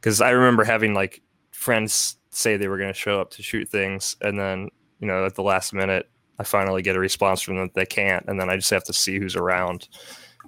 Because 0.00 0.20
I 0.20 0.30
remember 0.30 0.64
having 0.64 0.94
like 0.94 1.22
friends 1.52 2.15
say 2.36 2.56
they 2.56 2.68
were 2.68 2.76
going 2.78 2.92
to 2.92 2.98
show 2.98 3.20
up 3.20 3.30
to 3.30 3.42
shoot 3.42 3.68
things, 3.68 4.16
and 4.20 4.38
then 4.38 4.68
you 5.00 5.06
know 5.06 5.24
at 5.24 5.34
the 5.34 5.42
last 5.42 5.72
minute, 5.72 6.08
I 6.38 6.44
finally 6.44 6.82
get 6.82 6.96
a 6.96 7.00
response 7.00 7.40
from 7.40 7.56
them 7.56 7.66
that 7.66 7.74
they 7.74 7.86
can't, 7.86 8.24
and 8.28 8.38
then 8.38 8.50
I 8.50 8.56
just 8.56 8.70
have 8.70 8.84
to 8.84 8.92
see 8.92 9.18
who's 9.18 9.36
around. 9.36 9.88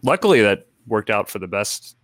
Luckily, 0.03 0.43
that 0.43 0.67
worked 0.87 1.11
out 1.11 1.29
for 1.29 1.39
the 1.39 1.49
best 1.49 1.97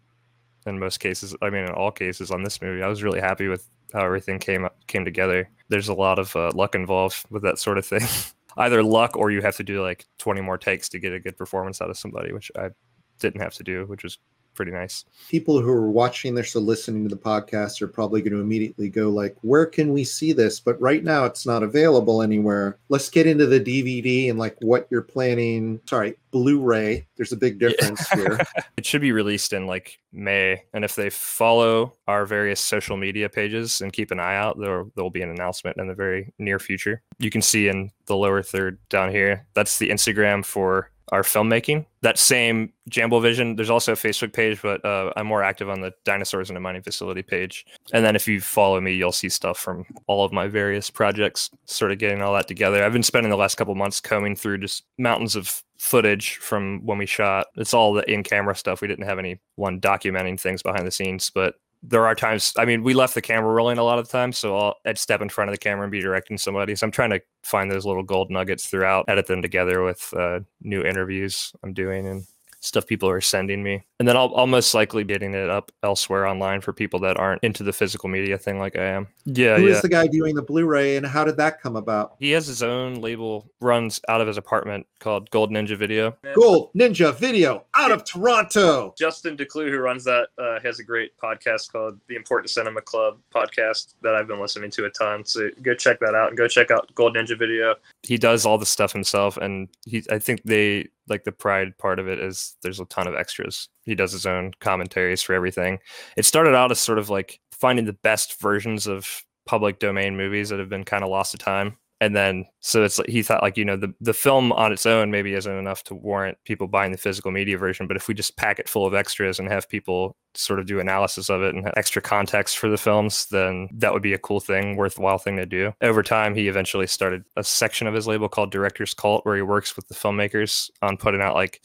in 0.66 0.78
most 0.78 0.98
cases. 0.98 1.34
I 1.42 1.50
mean, 1.50 1.64
in 1.64 1.72
all 1.72 1.90
cases 1.90 2.30
on 2.30 2.42
this 2.42 2.62
movie, 2.62 2.82
I 2.82 2.88
was 2.88 3.02
really 3.02 3.20
happy 3.20 3.48
with 3.48 3.68
how 3.92 4.04
everything 4.04 4.38
came 4.38 4.68
came 4.86 5.04
together. 5.04 5.48
There's 5.68 5.88
a 5.88 5.94
lot 5.94 6.18
of 6.18 6.34
uh, 6.34 6.50
luck 6.54 6.74
involved 6.74 7.24
with 7.30 7.42
that 7.42 7.58
sort 7.58 7.78
of 7.78 7.86
thing. 7.86 8.02
Either 8.56 8.82
luck 8.82 9.16
or 9.16 9.30
you 9.30 9.42
have 9.42 9.56
to 9.56 9.64
do 9.64 9.82
like 9.82 10.06
20 10.18 10.40
more 10.40 10.56
takes 10.56 10.88
to 10.90 11.00
get 11.00 11.12
a 11.12 11.18
good 11.18 11.36
performance 11.36 11.80
out 11.80 11.90
of 11.90 11.98
somebody, 11.98 12.32
which 12.32 12.52
I 12.56 12.70
didn't 13.18 13.40
have 13.40 13.54
to 13.54 13.64
do, 13.64 13.84
which 13.86 14.04
was 14.04 14.18
pretty 14.54 14.73
nice. 14.73 15.04
People 15.28 15.61
who 15.61 15.70
are 15.70 15.90
watching 15.90 16.34
this 16.34 16.54
or 16.54 16.61
listening 16.61 17.08
to 17.08 17.14
the 17.14 17.20
podcast 17.20 17.82
are 17.82 17.88
probably 17.88 18.23
going 18.23 18.32
to 18.32 18.40
immediately 18.40 18.88
go 18.88 19.11
like, 19.11 19.37
"Where 19.42 19.66
can 19.66 19.92
we 19.92 20.04
see 20.04 20.32
this?" 20.32 20.61
But 20.61 20.80
right 20.80 21.02
now, 21.02 21.25
it's 21.25 21.46
not 21.46 21.62
available 21.62 22.23
anywhere. 22.23 22.78
Let's 22.88 23.08
get 23.08 23.26
into 23.26 23.46
the 23.46 23.61
DVD 23.61 24.30
and 24.30 24.38
like 24.38 24.56
what 24.61 24.87
you're 24.90 25.02
planning. 25.02 25.80
Sorry, 25.87 26.16
Blu-ray. 26.30 27.06
There's 27.16 27.32
a 27.32 27.37
big 27.37 27.58
difference 27.58 28.08
here. 28.11 28.38
It 28.76 28.84
should 28.84 29.00
be 29.00 29.12
released 29.12 29.52
in 29.54 29.66
like 29.66 29.99
May, 30.12 30.62
and 30.75 30.84
if 30.84 30.94
they 30.94 31.08
follow 31.08 31.94
our 32.06 32.26
various 32.26 32.61
social 32.61 32.96
media 32.96 33.28
pages 33.30 33.80
and 33.80 33.92
keep 33.92 34.11
an 34.11 34.20
eye 34.20 34.37
out, 34.37 34.58
there 34.58 34.84
there 34.94 35.04
will 35.04 35.11
be 35.11 35.23
an 35.23 35.30
announcement 35.30 35.78
in 35.78 35.87
the 35.88 35.94
very 35.94 36.32
near 36.38 36.58
future. 36.58 37.02
You 37.18 37.30
can 37.30 37.40
see 37.40 37.68
in 37.68 37.90
the 38.06 38.16
lower 38.16 38.42
third 38.42 38.78
down 38.90 39.11
here. 39.11 39.46
That's 39.54 39.78
the 39.78 39.88
Instagram 39.88 40.44
for 40.44 40.90
our 41.12 41.23
filmmaking. 41.23 41.87
That 42.02 42.18
same 42.18 42.73
Jamble 42.90 43.23
Vision. 43.23 43.56
There's 43.56 43.70
also 43.70 43.92
a 43.92 43.96
Facebook 43.96 44.32
page, 44.32 44.61
but 44.62 44.84
uh, 44.84 45.12
I'm 45.16 45.26
more 45.26 45.42
active 45.42 45.68
on 45.68 45.80
the 45.80 45.92
Dinosaurs 46.04 46.50
in 46.50 46.56
a 46.56 46.61
Mining 46.61 46.82
Facility 46.82 47.23
page. 47.23 47.66
And 47.92 48.04
then 48.04 48.16
if 48.16 48.26
you 48.26 48.40
follow 48.40 48.80
me, 48.80 48.94
you'll 48.94 49.12
see 49.12 49.28
stuff 49.28 49.58
from 49.58 49.84
all 50.06 50.25
of 50.25 50.32
my 50.32 50.49
various 50.49 50.90
projects. 50.90 51.50
Sort 51.66 51.92
of 51.92 51.99
getting 51.99 52.23
all 52.23 52.34
that 52.34 52.49
together. 52.49 52.84
I've 52.84 52.92
been 52.92 53.02
spending 53.02 53.30
the 53.30 53.37
last 53.37 53.56
couple 53.56 53.75
months 53.75 54.00
combing 54.00 54.37
through 54.37 54.58
just 54.58 54.84
mountains 54.99 55.37
of 55.37 55.62
footage 55.78 56.37
from 56.37 56.84
when 56.84 56.99
we 56.99 57.06
shot. 57.06 57.46
It's 57.56 57.75
all 57.75 57.92
the 57.92 58.11
in-camera 58.11 58.56
stuff. 58.56 58.80
We 58.80 58.88
didn't 58.88 59.06
have 59.06 59.18
anyone 59.18 59.80
documenting 59.80 60.40
things 60.40 60.62
behind 60.62 60.87
the 60.87 60.90
scenes, 60.90 61.30
but 61.30 61.56
there 61.86 62.06
are 62.06 62.14
times. 62.14 62.52
I 62.56 62.64
mean, 62.64 62.82
we 62.82 62.94
left 62.94 63.14
the 63.14 63.22
camera 63.22 63.52
rolling 63.52 63.78
a 63.78 63.84
lot 63.84 63.98
of 63.98 64.06
the 64.06 64.12
time, 64.12 64.32
so 64.32 64.56
I'll, 64.56 64.74
I'd 64.86 64.98
step 64.98 65.20
in 65.20 65.28
front 65.28 65.50
of 65.50 65.54
the 65.54 65.58
camera 65.58 65.84
and 65.84 65.92
be 65.92 66.00
directing 66.00 66.38
somebody. 66.38 66.74
So 66.74 66.86
I'm 66.86 66.90
trying 66.90 67.10
to 67.10 67.20
find 67.42 67.70
those 67.70 67.84
little 67.84 68.02
gold 68.02 68.30
nuggets 68.30 68.66
throughout, 68.66 69.04
edit 69.08 69.26
them 69.26 69.42
together 69.42 69.82
with 69.82 70.12
uh, 70.16 70.40
new 70.62 70.82
interviews 70.82 71.52
I'm 71.62 71.74
doing 71.74 72.06
and 72.06 72.24
stuff 72.64 72.87
people 72.87 73.09
are 73.09 73.21
sending 73.21 73.62
me. 73.62 73.85
And 73.99 74.09
then 74.09 74.16
I'll, 74.16 74.35
I'll 74.35 74.47
most 74.47 74.75
likely 74.75 75.04
be 75.04 75.12
getting 75.12 75.35
it 75.35 75.50
up 75.50 75.71
elsewhere 75.83 76.26
online 76.26 76.61
for 76.61 76.73
people 76.73 76.99
that 77.00 77.18
aren't 77.18 77.44
into 77.44 77.62
the 77.62 77.73
physical 77.73 78.09
media 78.09 78.38
thing 78.38 78.59
like 78.59 78.76
I 78.76 78.85
am. 78.85 79.06
Yeah, 79.25 79.59
Who 79.59 79.68
is 79.68 79.76
yeah. 79.76 79.80
the 79.83 79.88
guy 79.88 80.06
doing 80.06 80.35
the 80.35 80.42
Blu-ray, 80.42 80.97
and 80.97 81.06
how 81.06 81.25
did 81.25 81.37
that 81.37 81.61
come 81.61 81.76
about? 81.76 82.14
He 82.18 82.30
has 82.33 82.47
his 82.47 82.62
own 82.62 82.94
label, 82.97 83.50
runs 83.61 84.00
out 84.09 84.21
of 84.21 84.26
his 84.26 84.38
apartment 84.38 84.87
called 84.99 85.30
Gold 85.30 85.50
Ninja 85.50 85.76
Video. 85.76 86.16
Gold 86.35 86.71
Ninja 86.75 87.14
Video 87.14 87.64
out 87.75 87.92
of 87.92 88.04
Toronto. 88.04 88.94
Justin 88.99 89.37
Decloux, 89.37 89.71
who 89.71 89.78
runs 89.78 90.02
that, 90.04 90.28
uh, 90.38 90.59
has 90.61 90.80
a 90.80 90.85
great 90.85 91.12
podcast 91.18 91.71
called 91.71 92.00
the 92.09 92.16
Important 92.16 92.50
Cinema 92.50 92.80
Club 92.80 93.18
podcast 93.35 93.94
that 94.02 94.14
I've 94.14 94.26
been 94.26 94.40
listening 94.40 94.71
to 94.73 94.87
a 94.87 94.90
ton. 94.90 95.25
So 95.25 95.50
go 95.62 95.75
check 95.75 96.00
that 96.00 96.14
out 96.14 96.28
and 96.28 96.37
go 96.37 96.49
check 96.49 96.71
out 96.71 96.92
Gold 96.94 97.16
Ninja 97.16 97.38
Video. 97.38 97.75
He 98.02 98.16
does 98.16 98.47
all 98.47 98.59
the 98.59 98.66
stuff 98.66 98.92
himself, 98.92 99.37
and 99.37 99.68
he 99.85 100.02
I 100.11 100.18
think 100.18 100.42
they 100.44 100.88
like 101.08 101.25
the 101.25 101.32
pride 101.32 101.76
part 101.78 101.99
of 101.99 102.08
it 102.08 102.18
is 102.18 102.56
there's 102.62 102.80
a 102.80 102.87
ton 102.87 103.06
of 103.06 103.14
extras. 103.14 103.68
He 103.84 103.94
does 103.94 104.12
his 104.12 104.26
own 104.26 104.52
commentaries 104.61 105.23
for 105.23 105.34
everything. 105.34 105.78
It 106.16 106.25
started 106.25 106.54
out 106.54 106.70
as 106.70 106.80
sort 106.80 106.99
of 106.99 107.11
like 107.11 107.40
finding 107.52 107.84
the 107.84 107.92
best 107.92 108.40
versions 108.40 108.87
of 108.87 109.25
public 109.46 109.78
domain 109.78 110.16
movies 110.16 110.49
that 110.49 110.58
have 110.58 110.68
been 110.68 110.84
kind 110.84 111.04
of 111.04 111.11
lost 111.11 111.32
to 111.32 111.38
time 111.38 111.76
and 112.04 112.14
then 112.14 112.44
so 112.61 112.84
it's 112.84 113.00
he 113.08 113.23
thought 113.23 113.42
like 113.42 113.56
you 113.56 113.64
know 113.64 113.76
the, 113.76 113.92
the 113.99 114.12
film 114.12 114.52
on 114.52 114.73
its 114.73 114.84
own 114.84 115.11
maybe 115.11 115.32
isn't 115.32 115.58
enough 115.58 115.82
to 115.82 115.94
warrant 115.94 116.37
people 116.44 116.68
buying 116.68 116.92
the 116.92 116.99
physical 116.99 117.30
media 117.30 117.56
version 117.56 117.87
but 117.87 117.96
if 117.96 118.08
we 118.08 118.12
just 118.12 118.37
pack 118.37 118.58
it 118.58 118.68
full 118.68 118.87
of 118.87 118.92
extras 118.92 119.38
and 119.38 119.49
have 119.49 119.66
people 119.68 120.14
sort 120.34 120.61
of 120.61 120.66
do 120.66 120.80
analysis 120.80 121.30
of 121.30 121.40
it 121.42 121.54
and 121.54 121.64
have 121.64 121.73
extra 121.78 122.02
context 122.02 122.58
for 122.58 122.68
the 122.68 122.76
films 122.76 123.26
then 123.30 123.68
that 123.73 123.94
would 123.94 124.02
be 124.02 124.12
a 124.12 124.18
cool 124.18 124.38
thing 124.38 124.76
worthwhile 124.76 125.16
thing 125.16 125.37
to 125.37 125.46
do. 125.46 125.73
Over 125.80 126.02
time 126.02 126.34
he 126.34 126.46
eventually 126.46 126.87
started 126.87 127.25
a 127.37 127.42
section 127.44 127.87
of 127.87 127.94
his 127.94 128.06
label 128.06 128.28
called 128.28 128.52
director's 128.52 128.92
cult 128.92 129.25
where 129.25 129.37
he 129.37 129.42
works 129.42 129.75
with 129.75 129.88
the 129.88 129.94
filmmakers 129.94 130.70
on 130.82 130.99
putting 130.99 131.23
out 131.23 131.34
like 131.34 131.62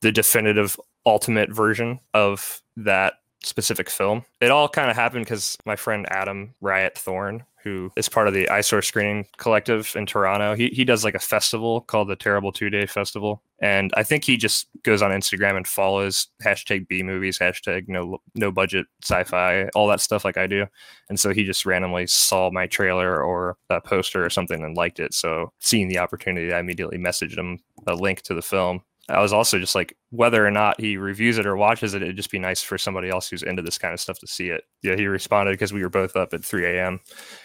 the 0.00 0.12
definitive 0.12 0.78
ultimate 1.04 1.52
version 1.52 1.98
of 2.14 2.62
that 2.76 3.14
specific 3.44 3.90
film. 3.90 4.24
It 4.40 4.50
all 4.50 4.68
kind 4.68 4.90
of 4.90 4.96
happened 4.96 5.24
because 5.24 5.56
my 5.64 5.76
friend 5.76 6.06
Adam 6.10 6.54
Riot 6.60 6.96
Thorne, 6.96 7.44
who 7.62 7.92
is 7.96 8.08
part 8.08 8.26
of 8.26 8.34
the 8.34 8.48
eyesore 8.48 8.82
screening 8.82 9.26
collective 9.36 9.92
in 9.94 10.06
Toronto, 10.06 10.54
he, 10.54 10.68
he 10.68 10.84
does 10.84 11.04
like 11.04 11.14
a 11.14 11.20
festival 11.20 11.82
called 11.82 12.08
the 12.08 12.16
Terrible 12.16 12.52
Two 12.52 12.70
Day 12.70 12.86
Festival. 12.86 13.42
And 13.60 13.92
I 13.96 14.02
think 14.02 14.24
he 14.24 14.36
just 14.36 14.66
goes 14.82 15.02
on 15.02 15.12
Instagram 15.12 15.56
and 15.56 15.66
follows 15.66 16.26
hashtag 16.44 16.88
B 16.88 17.02
movies, 17.04 17.38
hashtag 17.38 17.88
no 17.88 18.18
no 18.34 18.50
budget 18.50 18.86
sci-fi, 19.02 19.68
all 19.74 19.86
that 19.88 20.00
stuff 20.00 20.24
like 20.24 20.36
I 20.36 20.48
do. 20.48 20.66
And 21.08 21.20
so 21.20 21.32
he 21.32 21.44
just 21.44 21.64
randomly 21.64 22.08
saw 22.08 22.50
my 22.50 22.66
trailer 22.66 23.22
or 23.22 23.56
a 23.70 23.80
poster 23.80 24.24
or 24.24 24.30
something 24.30 24.62
and 24.64 24.76
liked 24.76 24.98
it. 24.98 25.14
So 25.14 25.52
seeing 25.60 25.88
the 25.88 25.98
opportunity, 25.98 26.52
I 26.52 26.58
immediately 26.58 26.98
messaged 26.98 27.38
him 27.38 27.60
a 27.86 27.94
link 27.94 28.22
to 28.22 28.34
the 28.34 28.42
film 28.42 28.82
I 29.08 29.20
was 29.20 29.32
also 29.32 29.58
just 29.58 29.74
like, 29.74 29.96
whether 30.10 30.46
or 30.46 30.50
not 30.50 30.80
he 30.80 30.96
reviews 30.96 31.38
it 31.38 31.46
or 31.46 31.56
watches 31.56 31.94
it, 31.94 32.02
it'd 32.02 32.16
just 32.16 32.30
be 32.30 32.38
nice 32.38 32.62
for 32.62 32.78
somebody 32.78 33.08
else 33.08 33.28
who's 33.28 33.42
into 33.42 33.62
this 33.62 33.78
kind 33.78 33.92
of 33.92 34.00
stuff 34.00 34.18
to 34.20 34.26
see 34.26 34.48
it. 34.48 34.64
Yeah, 34.82 34.96
he 34.96 35.06
responded 35.06 35.52
because 35.52 35.72
we 35.72 35.82
were 35.82 35.88
both 35.88 36.16
up 36.16 36.32
at 36.32 36.44
3 36.44 36.64
a.m. 36.66 37.00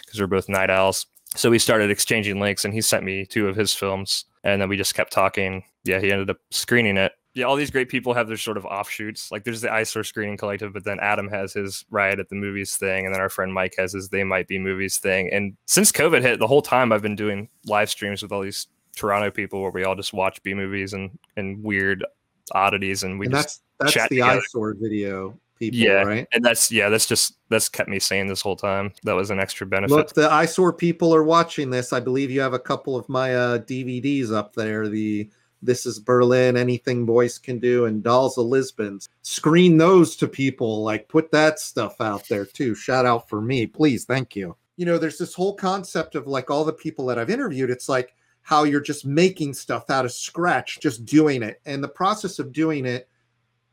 because 0.06 0.20
we're 0.20 0.28
both 0.28 0.50
night 0.50 0.70
owls. 0.70 1.08
So 1.36 1.50
we 1.50 1.60
started 1.60 1.92
exchanging 1.92 2.40
links, 2.40 2.64
and 2.64 2.74
he 2.74 2.82
sent 2.82 3.04
me 3.04 3.26
two 3.26 3.48
of 3.48 3.56
his 3.56 3.74
films, 3.74 4.26
and 4.44 4.62
then 4.62 4.70
we 4.70 4.78
just 4.78 4.96
kept 4.96 5.12
talking. 5.12 5.64
Yeah, 5.84 6.00
he 6.00 6.12
ended 6.12 6.30
up 6.30 6.38
screening 6.52 6.98
it. 6.98 7.14
Yeah, 7.34 7.46
all 7.46 7.56
these 7.56 7.70
great 7.70 7.90
people 7.90 8.14
have 8.16 8.28
their 8.28 8.38
sort 8.38 8.58
of 8.58 8.66
offshoots. 8.66 9.32
Like 9.32 9.44
there's 9.44 9.62
the 9.62 9.72
eyesore 9.72 10.04
screening 10.04 10.38
collective, 10.38 10.74
but 10.74 10.86
then 10.86 11.00
Adam 11.00 11.28
has 11.30 11.54
his 11.54 11.86
riot 11.92 12.20
at 12.20 12.30
the 12.30 12.36
movies 12.36 12.78
thing, 12.78 13.06
and 13.06 13.14
then 13.14 13.22
our 13.22 13.30
friend 13.30 13.54
Mike 13.54 13.76
has 13.78 13.94
his 13.94 14.10
they 14.10 14.24
might 14.24 14.48
be 14.48 14.58
movies 14.58 14.98
thing. 14.98 15.32
And 15.32 15.56
since 15.66 15.92
COVID 15.92 16.22
hit, 16.22 16.40
the 16.40 16.48
whole 16.48 16.64
time 16.64 16.92
I've 16.92 17.04
been 17.04 17.16
doing 17.16 17.50
live 17.66 17.90
streams 17.90 18.24
with 18.24 18.32
all 18.32 18.42
these 18.42 18.68
Toronto 18.98 19.32
people 19.32 19.62
where 19.62 19.72
we 19.72 19.84
all 19.84 19.96
just 19.96 20.13
watch 20.13 20.42
B 20.44 20.54
movies 20.54 20.94
and 20.94 21.18
and 21.38 21.63
weird 21.63 22.04
oddities, 22.51 23.04
and 23.04 23.20
we 23.20 23.27
and 23.27 23.36
just 23.36 23.46
that's 23.46 23.62
that's 23.80 23.94
chat 23.94 24.10
the 24.10 24.18
together. 24.18 24.42
eyesore 24.42 24.75
video 24.80 25.38
people, 25.58 25.80
yeah, 25.80 26.04
right? 26.04 26.27
and 26.34 26.44
that's 26.44 26.72
yeah, 26.72 26.89
that's 26.89 27.08
just 27.08 27.38
that's 27.50 27.70
kept 27.70 27.89
me 27.89 28.00
sane 28.00 28.27
this 28.27 28.42
whole 28.42 28.56
time. 28.56 28.92
That 29.04 29.16
was 29.16 29.30
an 29.32 29.39
extra 29.39 29.66
benefit. 29.66 29.94
Look, 29.94 30.13
the 30.13 30.32
eyesore 30.32 30.74
people 30.74 31.13
are 31.16 31.24
watching 31.24 31.70
this. 31.70 31.94
I 31.94 32.00
believe 32.00 32.32
you 32.32 32.42
have 32.42 32.54
a 32.54 32.60
couple 32.60 32.96
of 32.96 33.08
my 33.10 33.36
uh, 33.36 33.60
DVDs 33.60 34.34
up 34.34 34.54
there. 34.54 34.88
The 34.88 35.30
This 35.62 35.86
is 35.86 36.00
Berlin, 36.00 36.58
Anything 36.58 37.06
Boys 37.06 37.38
Can 37.38 37.60
Do, 37.60 37.86
and 37.86 38.04
Dolls 38.04 38.38
of 38.38 38.46
Lisbon. 38.46 39.00
Screen 39.22 39.77
those 39.77 40.16
to 40.18 40.27
people. 40.27 40.84
Like, 40.84 41.08
put 41.08 41.32
that 41.32 41.60
stuff 41.60 42.00
out 42.01 42.27
there 42.27 42.46
too. 42.46 42.75
Shout 42.75 43.06
out 43.06 43.27
for 43.30 43.42
me, 43.42 43.66
please. 43.68 44.06
Thank 44.06 44.36
you. 44.36 44.56
You 44.77 44.86
know, 44.86 45.00
there's 45.00 45.18
this 45.18 45.34
whole 45.34 45.56
concept 45.56 46.13
of 46.13 46.27
like 46.27 46.51
all 46.51 46.63
the 46.63 46.74
people 46.74 47.08
that 47.08 47.18
I've 47.18 47.32
interviewed. 47.32 47.72
It's 47.72 47.89
like 47.89 48.13
how 48.48 48.63
you're 48.63 48.80
just 48.80 49.06
making 49.06 49.54
stuff 49.54 49.89
out 49.89 50.06
of 50.06 50.12
scratch, 50.13 50.80
just 50.80 51.04
doing 51.04 51.44
it. 51.44 51.60
And 51.66 51.84
the 51.84 51.89
process 51.89 52.39
of 52.39 52.54
doing 52.54 52.86
it, 52.86 53.10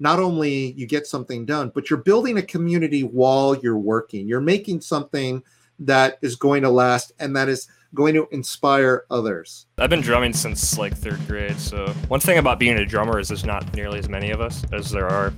not 0.00 0.18
only 0.18 0.72
you 0.72 0.84
get 0.84 1.06
something 1.06 1.46
done, 1.46 1.70
but 1.72 1.88
you're 1.88 2.02
building 2.02 2.38
a 2.38 2.42
community 2.42 3.02
while 3.04 3.54
you're 3.54 3.78
working. 3.78 4.26
You're 4.26 4.40
making 4.40 4.80
something 4.80 5.44
that 5.78 6.18
is 6.22 6.34
going 6.34 6.62
to 6.62 6.70
last 6.70 7.12
and 7.20 7.36
that 7.36 7.48
is 7.48 7.68
going 7.94 8.14
to 8.14 8.26
inspire 8.32 9.04
others. 9.12 9.66
I've 9.78 9.90
been 9.90 10.00
drumming 10.00 10.32
since 10.32 10.76
like 10.76 10.96
third 10.96 11.24
grade. 11.28 11.60
So 11.60 11.86
one 12.08 12.18
thing 12.18 12.38
about 12.38 12.58
being 12.58 12.76
a 12.76 12.84
drummer 12.84 13.20
is 13.20 13.28
there's 13.28 13.44
not 13.44 13.72
nearly 13.76 14.00
as 14.00 14.08
many 14.08 14.32
of 14.32 14.40
us 14.40 14.64
as 14.72 14.90
there 14.90 15.06
are 15.08 15.32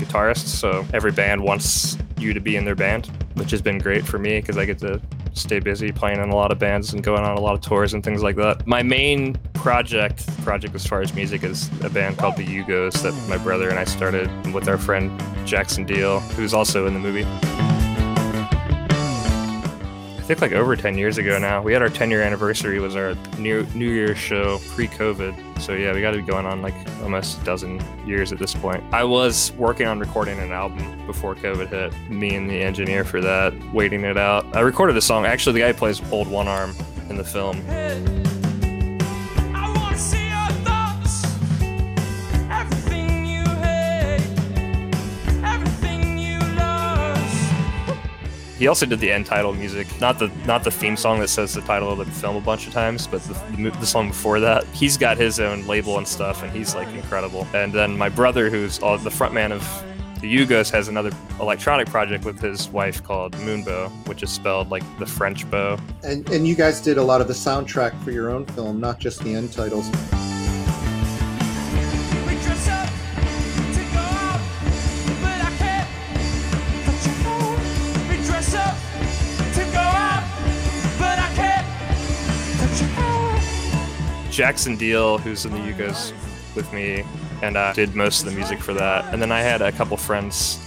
guitarists. 0.00 0.48
So 0.48 0.86
every 0.92 1.12
band 1.12 1.42
wants 1.42 1.98
you 2.18 2.34
to 2.34 2.40
be 2.40 2.56
in 2.56 2.64
their 2.64 2.74
band, 2.74 3.06
which 3.34 3.50
has 3.50 3.62
been 3.62 3.78
great 3.78 4.06
for 4.06 4.18
me 4.18 4.40
because 4.40 4.58
I 4.58 4.64
get 4.64 4.78
to 4.78 5.00
stay 5.32 5.60
busy 5.60 5.92
playing 5.92 6.20
in 6.20 6.30
a 6.30 6.34
lot 6.34 6.50
of 6.52 6.58
bands 6.58 6.92
and 6.92 7.02
going 7.02 7.22
on 7.22 7.36
a 7.36 7.40
lot 7.40 7.54
of 7.54 7.60
tours 7.60 7.94
and 7.94 8.02
things 8.02 8.22
like 8.22 8.36
that. 8.36 8.66
My 8.66 8.82
main 8.82 9.34
project, 9.54 10.26
project 10.42 10.74
as 10.74 10.86
far 10.86 11.00
as 11.00 11.14
music, 11.14 11.44
is 11.44 11.70
a 11.82 11.90
band 11.90 12.18
called 12.18 12.36
the 12.36 12.44
Yugos 12.44 13.02
that 13.02 13.12
my 13.28 13.38
brother 13.38 13.68
and 13.68 13.78
I 13.78 13.84
started 13.84 14.28
with 14.52 14.68
our 14.68 14.78
friend 14.78 15.10
Jackson 15.46 15.84
Deal, 15.84 16.20
who's 16.20 16.54
also 16.54 16.86
in 16.86 16.94
the 16.94 17.00
movie. 17.00 17.79
Think 20.30 20.42
like 20.42 20.52
over 20.52 20.76
10 20.76 20.96
years 20.96 21.18
ago 21.18 21.40
now. 21.40 21.60
We 21.60 21.72
had 21.72 21.82
our 21.82 21.88
10 21.88 22.08
year 22.08 22.22
anniversary 22.22 22.78
was 22.78 22.94
our 22.94 23.16
new 23.36 23.66
New 23.74 23.90
Year's 23.90 24.16
show 24.16 24.60
pre-COVID. 24.76 25.60
So 25.60 25.72
yeah, 25.72 25.92
we 25.92 26.00
got 26.00 26.12
to 26.12 26.18
be 26.18 26.22
going 26.22 26.46
on 26.46 26.62
like 26.62 26.74
almost 27.02 27.42
a 27.42 27.44
dozen 27.44 27.82
years 28.06 28.30
at 28.30 28.38
this 28.38 28.54
point. 28.54 28.84
I 28.92 29.02
was 29.02 29.50
working 29.58 29.88
on 29.88 29.98
recording 29.98 30.38
an 30.38 30.52
album 30.52 31.04
before 31.04 31.34
COVID 31.34 31.66
hit. 31.66 32.10
Me 32.12 32.36
and 32.36 32.48
the 32.48 32.62
engineer 32.62 33.04
for 33.04 33.20
that, 33.20 33.52
waiting 33.74 34.04
it 34.04 34.16
out. 34.16 34.46
I 34.54 34.60
recorded 34.60 34.96
a 34.96 35.02
song. 35.02 35.26
Actually, 35.26 35.54
the 35.54 35.66
guy 35.66 35.72
plays 35.72 36.00
Old 36.12 36.28
One 36.28 36.46
Arm 36.46 36.76
in 37.08 37.16
the 37.16 37.24
film. 37.24 37.60
He 48.60 48.66
also 48.66 48.84
did 48.84 49.00
the 49.00 49.10
end 49.10 49.24
title 49.24 49.54
music, 49.54 49.86
not 50.02 50.18
the 50.18 50.30
not 50.44 50.64
the 50.64 50.70
theme 50.70 50.94
song 50.94 51.18
that 51.20 51.28
says 51.28 51.54
the 51.54 51.62
title 51.62 51.90
of 51.90 51.96
the 51.96 52.04
film 52.04 52.36
a 52.36 52.42
bunch 52.42 52.66
of 52.66 52.74
times, 52.74 53.06
but 53.06 53.22
the, 53.22 53.70
the 53.70 53.86
song 53.86 54.08
before 54.08 54.38
that. 54.40 54.64
He's 54.66 54.98
got 54.98 55.16
his 55.16 55.40
own 55.40 55.66
label 55.66 55.96
and 55.96 56.06
stuff, 56.06 56.42
and 56.42 56.52
he's 56.52 56.74
like 56.74 56.86
incredible. 56.88 57.48
And 57.54 57.72
then 57.72 57.96
my 57.96 58.10
brother, 58.10 58.50
who's 58.50 58.78
all, 58.80 58.98
the 58.98 59.08
frontman 59.08 59.50
of 59.50 59.62
the 60.20 60.30
Yugos, 60.30 60.70
has 60.72 60.88
another 60.88 61.10
electronic 61.40 61.88
project 61.88 62.26
with 62.26 62.38
his 62.38 62.68
wife 62.68 63.02
called 63.02 63.34
Moonbeau, 63.38 63.88
which 64.04 64.22
is 64.22 64.28
spelled 64.30 64.68
like 64.68 64.82
the 64.98 65.06
French 65.06 65.50
beau. 65.50 65.78
And 66.04 66.28
and 66.28 66.46
you 66.46 66.54
guys 66.54 66.82
did 66.82 66.98
a 66.98 67.02
lot 67.02 67.22
of 67.22 67.28
the 67.28 67.34
soundtrack 67.34 67.98
for 68.04 68.10
your 68.10 68.28
own 68.28 68.44
film, 68.44 68.78
not 68.78 68.98
just 68.98 69.24
the 69.24 69.34
end 69.34 69.54
titles. 69.54 69.90
Jackson 84.40 84.74
Deal, 84.74 85.18
who's 85.18 85.44
in 85.44 85.52
the 85.52 85.58
Yugos 85.58 86.14
with 86.56 86.72
me, 86.72 87.04
and 87.42 87.58
I 87.58 87.74
did 87.74 87.94
most 87.94 88.20
of 88.20 88.30
the 88.30 88.34
music 88.34 88.58
for 88.58 88.72
that. 88.72 89.12
And 89.12 89.20
then 89.20 89.30
I 89.30 89.40
had 89.40 89.60
a 89.60 89.70
couple 89.70 89.98
friends 89.98 90.58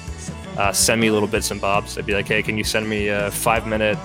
uh, 0.59 0.71
send 0.71 1.01
me 1.01 1.09
little 1.09 1.27
bits 1.27 1.49
and 1.49 1.59
bobs. 1.59 1.97
I'd 1.97 2.05
be 2.05 2.13
like, 2.13 2.27
hey, 2.27 2.43
can 2.43 2.55
you 2.55 2.63
send 2.63 2.87
me 2.87 3.07
a 3.07 3.31
five 3.31 3.65
minute, 3.65 3.97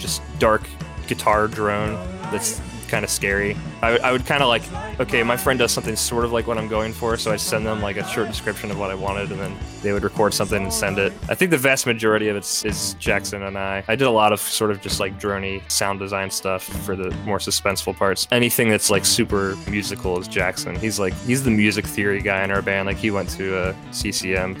just 0.00 0.20
dark 0.40 0.68
guitar 1.06 1.46
drone 1.46 1.94
that's 2.32 2.60
kind 2.94 3.04
of 3.04 3.10
scary. 3.10 3.56
I, 3.82 3.98
I 3.98 4.12
would 4.12 4.24
kind 4.24 4.40
of 4.40 4.48
like, 4.48 4.62
okay, 5.00 5.24
my 5.24 5.36
friend 5.36 5.58
does 5.58 5.72
something 5.72 5.96
sort 5.96 6.24
of 6.24 6.30
like 6.30 6.46
what 6.46 6.58
I'm 6.58 6.68
going 6.68 6.92
for, 6.92 7.16
so 7.16 7.32
I'd 7.32 7.40
send 7.40 7.66
them 7.66 7.82
like 7.82 7.96
a 7.96 8.06
short 8.06 8.28
description 8.28 8.70
of 8.70 8.78
what 8.78 8.92
I 8.92 8.94
wanted, 8.94 9.32
and 9.32 9.40
then 9.40 9.58
they 9.82 9.92
would 9.92 10.04
record 10.04 10.32
something 10.32 10.62
and 10.62 10.72
send 10.72 11.00
it. 11.00 11.12
I 11.28 11.34
think 11.34 11.50
the 11.50 11.58
vast 11.58 11.86
majority 11.86 12.28
of 12.28 12.36
it 12.36 12.64
is 12.64 12.94
Jackson 13.00 13.42
and 13.42 13.58
I. 13.58 13.82
I 13.88 13.96
did 13.96 14.06
a 14.06 14.12
lot 14.12 14.32
of 14.32 14.38
sort 14.38 14.70
of 14.70 14.80
just 14.80 15.00
like 15.00 15.18
droney 15.18 15.68
sound 15.68 15.98
design 15.98 16.30
stuff 16.30 16.62
for 16.62 16.94
the 16.94 17.10
more 17.26 17.38
suspenseful 17.38 17.96
parts. 17.96 18.28
Anything 18.30 18.68
that's 18.68 18.90
like 18.90 19.04
super 19.04 19.56
musical 19.68 20.16
is 20.20 20.28
Jackson. 20.28 20.76
He's 20.76 21.00
like 21.00 21.14
he's 21.26 21.42
the 21.42 21.50
music 21.50 21.84
theory 21.84 22.22
guy 22.22 22.44
in 22.44 22.52
our 22.52 22.62
band. 22.62 22.86
Like 22.86 22.98
he 22.98 23.10
went 23.10 23.28
to 23.30 23.56
uh, 23.56 23.74
a 23.90 23.92
CCM 23.92 24.54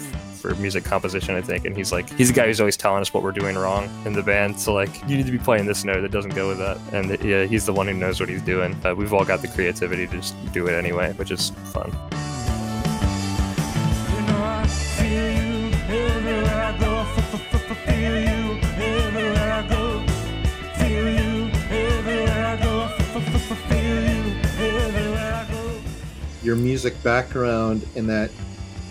for 0.44 0.54
music 0.56 0.84
composition, 0.84 1.34
I 1.34 1.40
think. 1.40 1.64
And 1.64 1.74
he's 1.74 1.90
like, 1.90 2.10
he's 2.18 2.28
the 2.28 2.34
guy 2.34 2.44
who's 2.44 2.60
always 2.60 2.76
telling 2.76 3.00
us 3.00 3.14
what 3.14 3.22
we're 3.22 3.32
doing 3.32 3.56
wrong 3.56 3.88
in 4.04 4.12
the 4.12 4.22
band. 4.22 4.60
So 4.60 4.74
like, 4.74 5.00
you 5.08 5.16
need 5.16 5.24
to 5.24 5.32
be 5.32 5.38
playing 5.38 5.64
this 5.64 5.84
note 5.84 6.02
that 6.02 6.10
doesn't 6.10 6.34
go 6.34 6.48
with 6.48 6.58
that. 6.58 6.78
And 6.92 7.18
yeah, 7.24 7.46
he's 7.46 7.64
the 7.64 7.72
one 7.72 7.86
who 7.86 7.94
knows 7.94 8.20
what 8.20 8.28
he's 8.28 8.42
doing. 8.42 8.78
Uh, 8.84 8.94
we've 8.94 9.14
all 9.14 9.24
got 9.24 9.40
the 9.40 9.48
creativity 9.48 10.06
to 10.06 10.12
just 10.12 10.34
do 10.52 10.66
it 10.66 10.74
anyway, 10.74 11.14
which 11.14 11.30
is 11.30 11.50
fun. 11.72 11.90
Your 26.42 26.56
music 26.56 27.02
background 27.02 27.86
in 27.94 28.06
that 28.08 28.30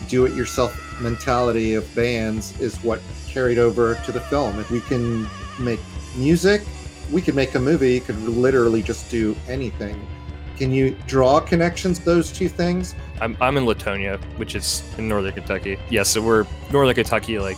do 0.08 0.26
it 0.26 0.34
yourself 0.34 0.93
mentality 1.04 1.76
of 1.76 1.94
bands 1.94 2.60
is 2.60 2.78
what 2.84 3.02
carried 3.28 3.60
over 3.60 3.96
to 4.06 4.12
the 4.12 4.22
film. 4.22 4.60
If 4.60 4.72
we 4.72 4.80
can 4.80 5.28
make 5.60 5.80
music, 6.16 6.64
we 7.12 7.22
could 7.22 7.36
make 7.36 7.54
a 7.56 7.60
movie, 7.60 7.94
you 7.94 8.02
could 8.02 8.20
literally 8.24 8.82
just 8.82 9.12
do 9.12 9.36
anything. 9.48 10.08
Can 10.56 10.72
you 10.72 10.96
draw 11.08 11.40
connections 11.40 12.00
those 12.00 12.32
two 12.32 12.48
things? 12.48 12.96
I'm, 13.20 13.36
I'm 13.42 13.58
in 13.58 13.66
Latonia, 13.66 14.24
which 14.38 14.56
is 14.56 14.84
in 14.98 15.08
northern 15.08 15.34
Kentucky. 15.34 15.78
Yeah, 15.90 16.04
so 16.04 16.22
we're 16.22 16.46
northern 16.72 16.96
Kentucky, 16.96 17.40
like 17.40 17.58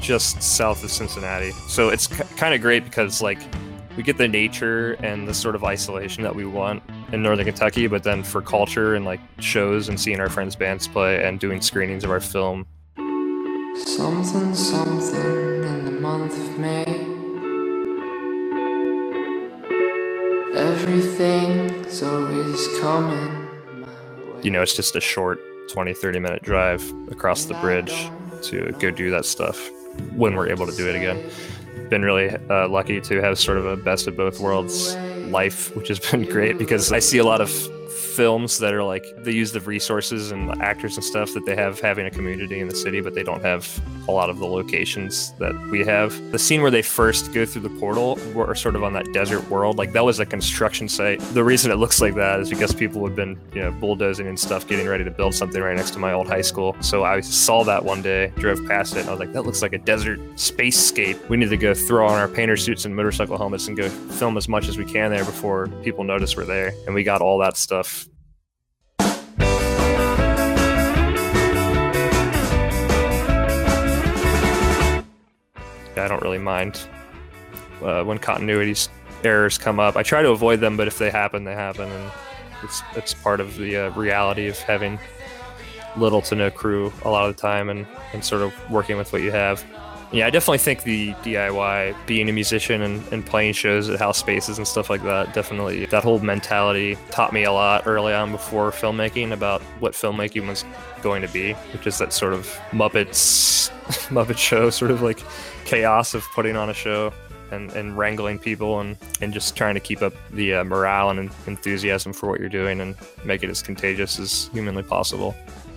just 0.00 0.42
south 0.42 0.84
of 0.84 0.90
Cincinnati. 0.90 1.52
So 1.68 1.88
it's 1.88 2.06
kind 2.06 2.54
of 2.54 2.60
great 2.60 2.84
because 2.84 3.22
like 3.22 3.38
we 3.96 4.02
get 4.02 4.18
the 4.18 4.28
nature 4.28 4.92
and 4.94 5.26
the 5.26 5.34
sort 5.34 5.54
of 5.54 5.64
isolation 5.64 6.22
that 6.22 6.34
we 6.34 6.44
want 6.44 6.82
in 7.12 7.22
northern 7.22 7.46
Kentucky, 7.46 7.86
but 7.86 8.02
then 8.02 8.22
for 8.22 8.42
culture 8.42 8.94
and 8.94 9.04
like 9.04 9.20
shows 9.38 9.88
and 9.88 9.98
seeing 9.98 10.20
our 10.20 10.28
friends' 10.28 10.56
bands 10.56 10.86
play 10.86 11.24
and 11.24 11.40
doing 11.40 11.60
screenings 11.60 12.04
of 12.04 12.10
our 12.10 12.20
film, 12.20 12.66
Something, 13.76 14.54
something 14.54 15.64
in 15.64 15.84
the 15.86 15.92
month 15.92 16.34
of 16.38 16.58
May. 16.58 16.84
Everything's 20.56 22.02
always 22.02 22.68
coming. 22.80 23.32
you 24.42 24.50
know, 24.50 24.62
it's 24.62 24.74
just 24.76 24.96
a 24.96 25.00
short 25.00 25.40
20, 25.70 25.94
30 25.94 26.20
minute 26.20 26.42
drive 26.42 26.82
across 27.10 27.46
the 27.46 27.54
bridge 27.56 28.10
to 28.42 28.72
go 28.80 28.90
do 28.90 29.10
that 29.10 29.26
stuff 29.26 29.70
when 30.12 30.36
we're 30.36 30.48
able 30.48 30.66
to 30.66 30.76
do 30.76 30.88
it 30.88 30.96
again. 30.96 31.30
Been 31.90 32.02
really 32.02 32.30
uh, 32.50 32.68
lucky 32.68 33.00
to 33.02 33.20
have 33.22 33.38
sort 33.38 33.58
of 33.58 33.66
a 33.66 33.76
best 33.76 34.06
of 34.06 34.16
both 34.16 34.40
worlds 34.40 34.96
life, 35.28 35.74
which 35.76 35.88
has 35.88 35.98
been 35.98 36.24
great 36.30 36.58
because 36.58 36.92
I 36.92 37.00
see 37.00 37.18
a 37.18 37.24
lot 37.24 37.40
of 37.40 37.50
films 38.14 38.58
that 38.58 38.72
are 38.72 38.82
like 38.82 39.04
they 39.18 39.32
use 39.32 39.52
the 39.52 39.60
resources 39.60 40.30
and 40.30 40.50
actors 40.62 40.96
and 40.96 41.04
stuff 41.04 41.32
that 41.34 41.44
they 41.46 41.56
have 41.56 41.80
having 41.80 42.06
a 42.06 42.10
community 42.10 42.60
in 42.60 42.68
the 42.68 42.74
city, 42.74 43.00
but 43.00 43.14
they 43.14 43.22
don't 43.22 43.42
have 43.42 43.68
a 44.08 44.12
lot 44.12 44.30
of 44.30 44.38
the 44.38 44.46
locations 44.46 45.32
that 45.38 45.54
we 45.70 45.84
have. 45.84 46.10
The 46.30 46.38
scene 46.38 46.62
where 46.62 46.70
they 46.70 46.82
first 46.82 47.32
go 47.32 47.44
through 47.44 47.62
the 47.62 47.80
portal, 47.80 48.18
we're 48.34 48.54
sort 48.54 48.76
of 48.76 48.84
on 48.84 48.92
that 48.92 49.12
desert 49.12 49.48
world. 49.50 49.78
Like 49.78 49.92
that 49.92 50.04
was 50.04 50.20
a 50.20 50.26
construction 50.26 50.88
site. 50.88 51.20
The 51.32 51.42
reason 51.42 51.70
it 51.70 51.76
looks 51.76 52.00
like 52.00 52.14
that 52.14 52.40
is 52.40 52.50
because 52.50 52.74
people 52.74 53.04
have 53.06 53.16
been, 53.16 53.38
you 53.52 53.62
know, 53.62 53.72
bulldozing 53.72 54.26
and 54.26 54.38
stuff, 54.38 54.66
getting 54.66 54.86
ready 54.86 55.04
to 55.04 55.10
build 55.10 55.34
something 55.34 55.60
right 55.60 55.76
next 55.76 55.92
to 55.92 55.98
my 55.98 56.12
old 56.12 56.28
high 56.28 56.42
school. 56.42 56.76
So 56.80 57.04
I 57.04 57.20
saw 57.20 57.64
that 57.64 57.84
one 57.84 58.02
day, 58.02 58.32
drove 58.36 58.64
past 58.66 58.96
it, 58.96 59.00
and 59.00 59.08
I 59.08 59.12
was 59.12 59.20
like, 59.20 59.32
that 59.32 59.42
looks 59.42 59.62
like 59.62 59.72
a 59.72 59.78
desert 59.78 60.20
spacescape. 60.34 61.28
We 61.28 61.36
need 61.36 61.50
to 61.50 61.56
go 61.56 61.74
throw 61.74 62.06
on 62.06 62.18
our 62.18 62.28
painter 62.28 62.56
suits 62.56 62.84
and 62.84 62.94
motorcycle 62.94 63.38
helmets 63.38 63.68
and 63.68 63.76
go 63.76 63.88
film 63.88 64.36
as 64.36 64.48
much 64.48 64.68
as 64.68 64.78
we 64.78 64.84
can 64.84 65.10
there 65.10 65.24
before 65.24 65.68
people 65.82 66.04
notice 66.04 66.36
we're 66.36 66.44
there. 66.44 66.72
And 66.86 66.94
we 66.94 67.02
got 67.02 67.20
all 67.20 67.38
that 67.38 67.56
stuff 67.56 68.03
I 75.98 76.08
don't 76.08 76.22
really 76.22 76.38
mind 76.38 76.86
uh, 77.82 78.02
when 78.04 78.18
continuity 78.18 78.74
errors 79.22 79.58
come 79.58 79.80
up. 79.80 79.96
I 79.96 80.02
try 80.02 80.22
to 80.22 80.30
avoid 80.30 80.60
them, 80.60 80.76
but 80.76 80.86
if 80.86 80.98
they 80.98 81.10
happen, 81.10 81.44
they 81.44 81.54
happen, 81.54 81.90
and 81.90 82.12
it's 82.62 82.82
it's 82.94 83.14
part 83.14 83.40
of 83.40 83.56
the 83.56 83.76
uh, 83.76 83.90
reality 83.90 84.48
of 84.48 84.58
having 84.58 84.98
little 85.96 86.20
to 86.22 86.34
no 86.34 86.50
crew 86.50 86.92
a 87.04 87.10
lot 87.10 87.28
of 87.28 87.36
the 87.36 87.40
time, 87.40 87.70
and 87.70 87.86
and 88.12 88.24
sort 88.24 88.42
of 88.42 88.52
working 88.70 88.96
with 88.96 89.12
what 89.12 89.22
you 89.22 89.30
have. 89.30 89.64
Yeah, 90.14 90.28
I 90.28 90.30
definitely 90.30 90.58
think 90.58 90.84
the 90.84 91.10
DIY, 91.24 92.06
being 92.06 92.28
a 92.28 92.32
musician 92.32 92.82
and, 92.82 93.02
and 93.12 93.26
playing 93.26 93.54
shows 93.54 93.90
at 93.90 93.98
house 93.98 94.16
spaces 94.16 94.58
and 94.58 94.68
stuff 94.68 94.88
like 94.88 95.02
that, 95.02 95.34
definitely 95.34 95.86
that 95.86 96.04
whole 96.04 96.20
mentality 96.20 96.96
taught 97.10 97.32
me 97.32 97.42
a 97.42 97.50
lot 97.50 97.82
early 97.84 98.14
on 98.14 98.30
before 98.30 98.70
filmmaking 98.70 99.32
about 99.32 99.60
what 99.80 99.92
filmmaking 99.92 100.46
was 100.46 100.64
going 101.02 101.20
to 101.20 101.26
be, 101.26 101.54
which 101.72 101.88
is 101.88 101.98
that 101.98 102.12
sort 102.12 102.32
of 102.32 102.46
Muppets, 102.70 103.70
Muppet 104.10 104.38
show, 104.38 104.70
sort 104.70 104.92
of 104.92 105.02
like 105.02 105.20
chaos 105.64 106.14
of 106.14 106.22
putting 106.32 106.54
on 106.54 106.70
a 106.70 106.74
show 106.74 107.12
and, 107.50 107.72
and 107.72 107.98
wrangling 107.98 108.38
people 108.38 108.78
and, 108.78 108.96
and 109.20 109.32
just 109.32 109.56
trying 109.56 109.74
to 109.74 109.80
keep 109.80 110.00
up 110.00 110.14
the 110.30 110.54
uh, 110.54 110.62
morale 110.62 111.10
and 111.10 111.28
enthusiasm 111.48 112.12
for 112.12 112.28
what 112.28 112.38
you're 112.38 112.48
doing 112.48 112.80
and 112.80 112.94
make 113.24 113.42
it 113.42 113.50
as 113.50 113.62
contagious 113.62 114.20
as 114.20 114.48
humanly 114.52 114.84
possible 114.84 115.34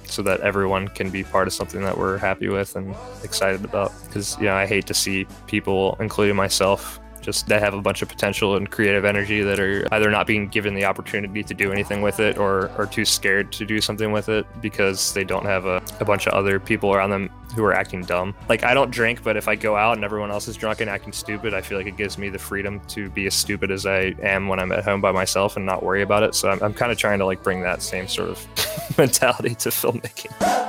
so 0.09 0.21
that 0.23 0.41
everyone 0.41 0.87
can 0.87 1.09
be 1.09 1.23
part 1.23 1.47
of 1.47 1.53
something 1.53 1.81
that 1.81 1.97
we're 1.97 2.17
happy 2.17 2.49
with 2.49 2.75
and 2.75 2.95
excited 3.23 3.63
about. 3.63 3.91
Because, 4.05 4.37
you 4.37 4.45
know, 4.45 4.55
I 4.55 4.65
hate 4.65 4.87
to 4.87 4.93
see 4.93 5.25
people, 5.47 5.97
including 5.99 6.35
myself, 6.35 6.99
just 7.27 7.45
that 7.47 7.61
have 7.61 7.73
a 7.73 7.81
bunch 7.81 8.01
of 8.01 8.07
potential 8.07 8.55
and 8.55 8.71
creative 8.71 9.03
energy 9.03 9.41
that 9.41 9.59
are 9.59 9.85
either 9.91 10.09
not 10.09 10.25
being 10.25 10.47
given 10.47 10.73
the 10.73 10.85
opportunity 10.85 11.43
to 11.43 11.53
do 11.53 11.73
anything 11.73 12.01
with 12.01 12.21
it 12.21 12.37
or 12.37 12.69
are 12.77 12.85
too 12.85 13.03
scared 13.03 13.51
to 13.51 13.65
do 13.65 13.81
something 13.81 14.13
with 14.13 14.29
it 14.29 14.45
because 14.61 15.11
they 15.11 15.25
don't 15.25 15.43
have 15.43 15.65
a, 15.65 15.83
a 15.99 16.05
bunch 16.05 16.25
of 16.25 16.33
other 16.33 16.57
people 16.57 16.93
around 16.93 17.09
them 17.09 17.29
who 17.53 17.65
are 17.65 17.73
acting 17.73 18.01
dumb. 18.01 18.33
Like 18.47 18.63
I 18.63 18.73
don't 18.73 18.91
drink, 18.91 19.23
but 19.23 19.35
if 19.35 19.49
I 19.49 19.55
go 19.55 19.75
out 19.75 19.97
and 19.97 20.05
everyone 20.05 20.31
else 20.31 20.47
is 20.47 20.55
drunk 20.55 20.79
and 20.79 20.89
acting 20.89 21.11
stupid, 21.11 21.53
I 21.53 21.59
feel 21.59 21.77
like 21.77 21.87
it 21.87 21.97
gives 21.97 22.17
me 22.17 22.29
the 22.29 22.39
freedom 22.39 22.79
to 22.87 23.09
be 23.09 23.27
as 23.27 23.33
stupid 23.33 23.71
as 23.71 23.85
I 23.85 24.15
am 24.21 24.47
when 24.47 24.61
I'm 24.61 24.71
at 24.71 24.85
home 24.85 25.01
by 25.01 25.11
myself 25.11 25.57
and 25.57 25.65
not 25.65 25.83
worry 25.83 26.03
about 26.03 26.23
it. 26.23 26.33
So 26.33 26.49
I'm, 26.49 26.63
I'm 26.63 26.73
kind 26.73 26.93
of 26.93 26.97
trying 26.97 27.19
to 27.19 27.25
like 27.25 27.43
bring 27.43 27.61
that 27.63 27.81
same 27.81 28.07
sort 28.07 28.29
of 28.29 28.97
mentality 28.97 29.53
to 29.55 29.67
filmmaking 29.69 30.66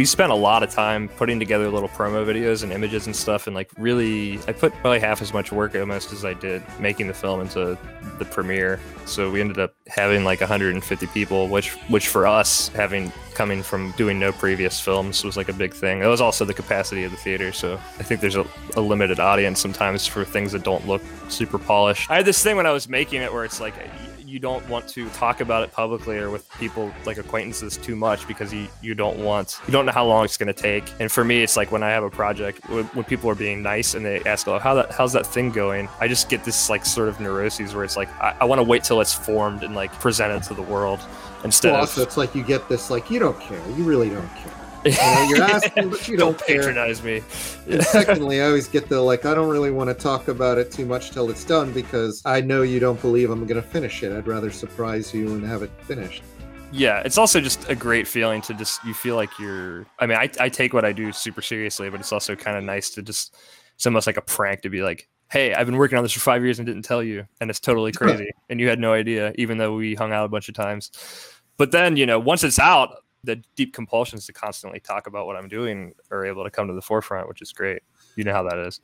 we 0.00 0.06
spent 0.06 0.32
a 0.32 0.34
lot 0.34 0.62
of 0.62 0.70
time 0.70 1.08
putting 1.08 1.38
together 1.38 1.68
little 1.68 1.86
promo 1.90 2.24
videos 2.24 2.62
and 2.62 2.72
images 2.72 3.04
and 3.04 3.14
stuff, 3.14 3.46
and 3.46 3.54
like 3.54 3.70
really, 3.76 4.38
I 4.48 4.52
put 4.52 4.72
probably 4.76 4.98
half 4.98 5.20
as 5.20 5.34
much 5.34 5.52
work 5.52 5.74
almost 5.74 6.10
as 6.14 6.24
I 6.24 6.32
did 6.32 6.62
making 6.80 7.06
the 7.06 7.12
film 7.12 7.42
into 7.42 7.76
the 8.18 8.24
premiere. 8.24 8.80
So 9.04 9.30
we 9.30 9.42
ended 9.42 9.58
up 9.58 9.74
having 9.88 10.24
like 10.24 10.40
150 10.40 11.06
people, 11.08 11.48
which 11.48 11.72
which 11.88 12.08
for 12.08 12.26
us 12.26 12.68
having 12.68 13.12
coming 13.34 13.62
from 13.62 13.92
doing 13.98 14.18
no 14.18 14.32
previous 14.32 14.80
films 14.80 15.22
was 15.22 15.36
like 15.36 15.50
a 15.50 15.52
big 15.52 15.74
thing. 15.74 16.00
That 16.00 16.08
was 16.08 16.22
also 16.22 16.46
the 16.46 16.54
capacity 16.54 17.04
of 17.04 17.10
the 17.10 17.18
theater, 17.18 17.52
so 17.52 17.74
I 17.74 18.02
think 18.02 18.22
there's 18.22 18.36
a, 18.36 18.46
a 18.76 18.80
limited 18.80 19.20
audience 19.20 19.60
sometimes 19.60 20.06
for 20.06 20.24
things 20.24 20.52
that 20.52 20.64
don't 20.64 20.86
look 20.86 21.02
super 21.28 21.58
polished. 21.58 22.10
I 22.10 22.16
had 22.16 22.24
this 22.24 22.42
thing 22.42 22.56
when 22.56 22.64
I 22.64 22.72
was 22.72 22.88
making 22.88 23.20
it 23.20 23.30
where 23.30 23.44
it's 23.44 23.60
like 23.60 23.74
you 24.30 24.38
don't 24.38 24.66
want 24.68 24.86
to 24.88 25.08
talk 25.10 25.40
about 25.40 25.62
it 25.64 25.72
publicly 25.72 26.16
or 26.16 26.30
with 26.30 26.48
people 26.58 26.92
like 27.04 27.18
acquaintances 27.18 27.76
too 27.76 27.96
much 27.96 28.26
because 28.28 28.52
you, 28.52 28.68
you 28.80 28.94
don't 28.94 29.18
want 29.18 29.60
you 29.66 29.72
don't 29.72 29.86
know 29.86 29.92
how 29.92 30.06
long 30.06 30.24
it's 30.24 30.36
going 30.36 30.52
to 30.52 30.62
take. 30.62 30.84
And 31.00 31.10
for 31.10 31.24
me 31.24 31.42
it's 31.42 31.56
like 31.56 31.72
when 31.72 31.82
i 31.82 31.90
have 31.90 32.04
a 32.04 32.10
project 32.10 32.68
when, 32.70 32.84
when 32.86 33.04
people 33.04 33.28
are 33.28 33.34
being 33.34 33.62
nice 33.62 33.94
and 33.94 34.04
they 34.04 34.22
ask 34.24 34.46
oh 34.46 34.58
how 34.58 34.74
that 34.74 34.92
how's 34.92 35.12
that 35.12 35.26
thing 35.26 35.50
going? 35.50 35.88
I 36.00 36.06
just 36.06 36.28
get 36.28 36.44
this 36.44 36.70
like 36.70 36.86
sort 36.86 37.08
of 37.08 37.20
neuroses 37.20 37.74
where 37.74 37.84
it's 37.84 37.96
like 37.96 38.08
i, 38.20 38.36
I 38.40 38.44
want 38.44 38.60
to 38.60 38.62
wait 38.62 38.84
till 38.84 39.00
it's 39.00 39.12
formed 39.12 39.64
and 39.64 39.74
like 39.74 39.92
presented 39.94 40.42
to 40.44 40.54
the 40.54 40.62
world 40.62 41.00
instead 41.44 41.72
well, 41.72 41.82
of 41.82 41.98
it's 41.98 42.16
like 42.16 42.34
you 42.34 42.44
get 42.44 42.68
this 42.68 42.90
like 42.90 43.10
you 43.10 43.18
don't 43.18 43.38
care. 43.40 43.60
You 43.70 43.84
really 43.84 44.10
don't 44.10 44.34
care 44.36 44.59
you 44.84 44.92
know, 44.92 45.26
you're 45.28 45.42
asking, 45.42 45.90
but 45.90 46.08
you 46.08 46.16
don't, 46.16 46.38
don't 46.38 46.46
patronize 46.46 47.02
me. 47.02 47.20
Secondly, 47.80 48.40
I 48.40 48.46
always 48.46 48.68
get 48.68 48.88
the 48.88 49.00
like, 49.00 49.24
I 49.24 49.34
don't 49.34 49.48
really 49.48 49.70
want 49.70 49.88
to 49.88 49.94
talk 49.94 50.28
about 50.28 50.58
it 50.58 50.70
too 50.70 50.86
much 50.86 51.10
till 51.10 51.30
it's 51.30 51.44
done 51.44 51.72
because 51.72 52.22
I 52.24 52.40
know 52.40 52.62
you 52.62 52.80
don't 52.80 53.00
believe 53.00 53.30
I'm 53.30 53.46
going 53.46 53.60
to 53.60 53.68
finish 53.68 54.02
it. 54.02 54.12
I'd 54.12 54.26
rather 54.26 54.50
surprise 54.50 55.12
you 55.14 55.34
and 55.34 55.44
have 55.44 55.62
it 55.62 55.70
finished. 55.82 56.22
Yeah, 56.72 57.00
it's 57.04 57.18
also 57.18 57.40
just 57.40 57.68
a 57.68 57.74
great 57.74 58.06
feeling 58.06 58.40
to 58.42 58.54
just 58.54 58.82
you 58.84 58.94
feel 58.94 59.16
like 59.16 59.30
you're. 59.38 59.86
I 59.98 60.06
mean, 60.06 60.18
I, 60.18 60.30
I 60.38 60.48
take 60.48 60.72
what 60.72 60.84
I 60.84 60.92
do 60.92 61.12
super 61.12 61.42
seriously, 61.42 61.90
but 61.90 62.00
it's 62.00 62.12
also 62.12 62.36
kind 62.36 62.56
of 62.56 62.64
nice 62.64 62.90
to 62.90 63.02
just. 63.02 63.36
It's 63.74 63.86
almost 63.86 64.06
like 64.06 64.18
a 64.18 64.22
prank 64.22 64.60
to 64.62 64.68
be 64.68 64.82
like, 64.82 65.08
"Hey, 65.30 65.52
I've 65.54 65.66
been 65.66 65.78
working 65.78 65.98
on 65.98 66.04
this 66.04 66.12
for 66.12 66.20
five 66.20 66.44
years 66.44 66.58
and 66.58 66.66
didn't 66.66 66.82
tell 66.82 67.02
you, 67.02 67.26
and 67.40 67.50
it's 67.50 67.58
totally 67.58 67.92
crazy, 67.92 68.30
and 68.50 68.60
you 68.60 68.68
had 68.68 68.78
no 68.78 68.92
idea, 68.92 69.32
even 69.36 69.58
though 69.58 69.74
we 69.74 69.94
hung 69.94 70.12
out 70.12 70.26
a 70.26 70.28
bunch 70.28 70.48
of 70.48 70.54
times." 70.54 70.90
But 71.56 71.72
then, 71.72 71.96
you 71.96 72.06
know, 72.06 72.18
once 72.18 72.44
it's 72.44 72.58
out, 72.58 72.94
the 73.24 73.42
deep 73.56 73.74
compulsions 73.74 74.26
to 74.26 74.32
constantly 74.32 74.80
talk 74.80 75.06
about 75.06 75.26
what 75.26 75.36
I'm 75.36 75.48
doing 75.48 75.94
are 76.10 76.24
able 76.24 76.44
to 76.44 76.50
come 76.50 76.68
to 76.68 76.74
the 76.74 76.82
forefront, 76.82 77.28
which 77.28 77.42
is 77.42 77.52
great. 77.52 77.82
You 78.16 78.24
know 78.24 78.32
how 78.32 78.42
that 78.44 78.58
is. 78.58 78.80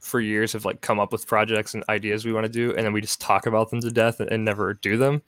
For 0.00 0.20
years, 0.20 0.52
have 0.52 0.64
like 0.64 0.80
come 0.80 1.00
up 1.00 1.12
with 1.12 1.26
projects 1.26 1.74
and 1.74 1.84
ideas 1.88 2.24
we 2.24 2.32
want 2.32 2.46
to 2.46 2.52
do, 2.52 2.74
and 2.74 2.84
then 2.84 2.92
we 2.92 3.00
just 3.00 3.20
talk 3.20 3.46
about 3.46 3.70
them 3.70 3.80
to 3.80 3.90
death 3.90 4.20
and, 4.20 4.30
and 4.30 4.44
never 4.44 4.74
do 4.74 4.96
them. 4.96 5.22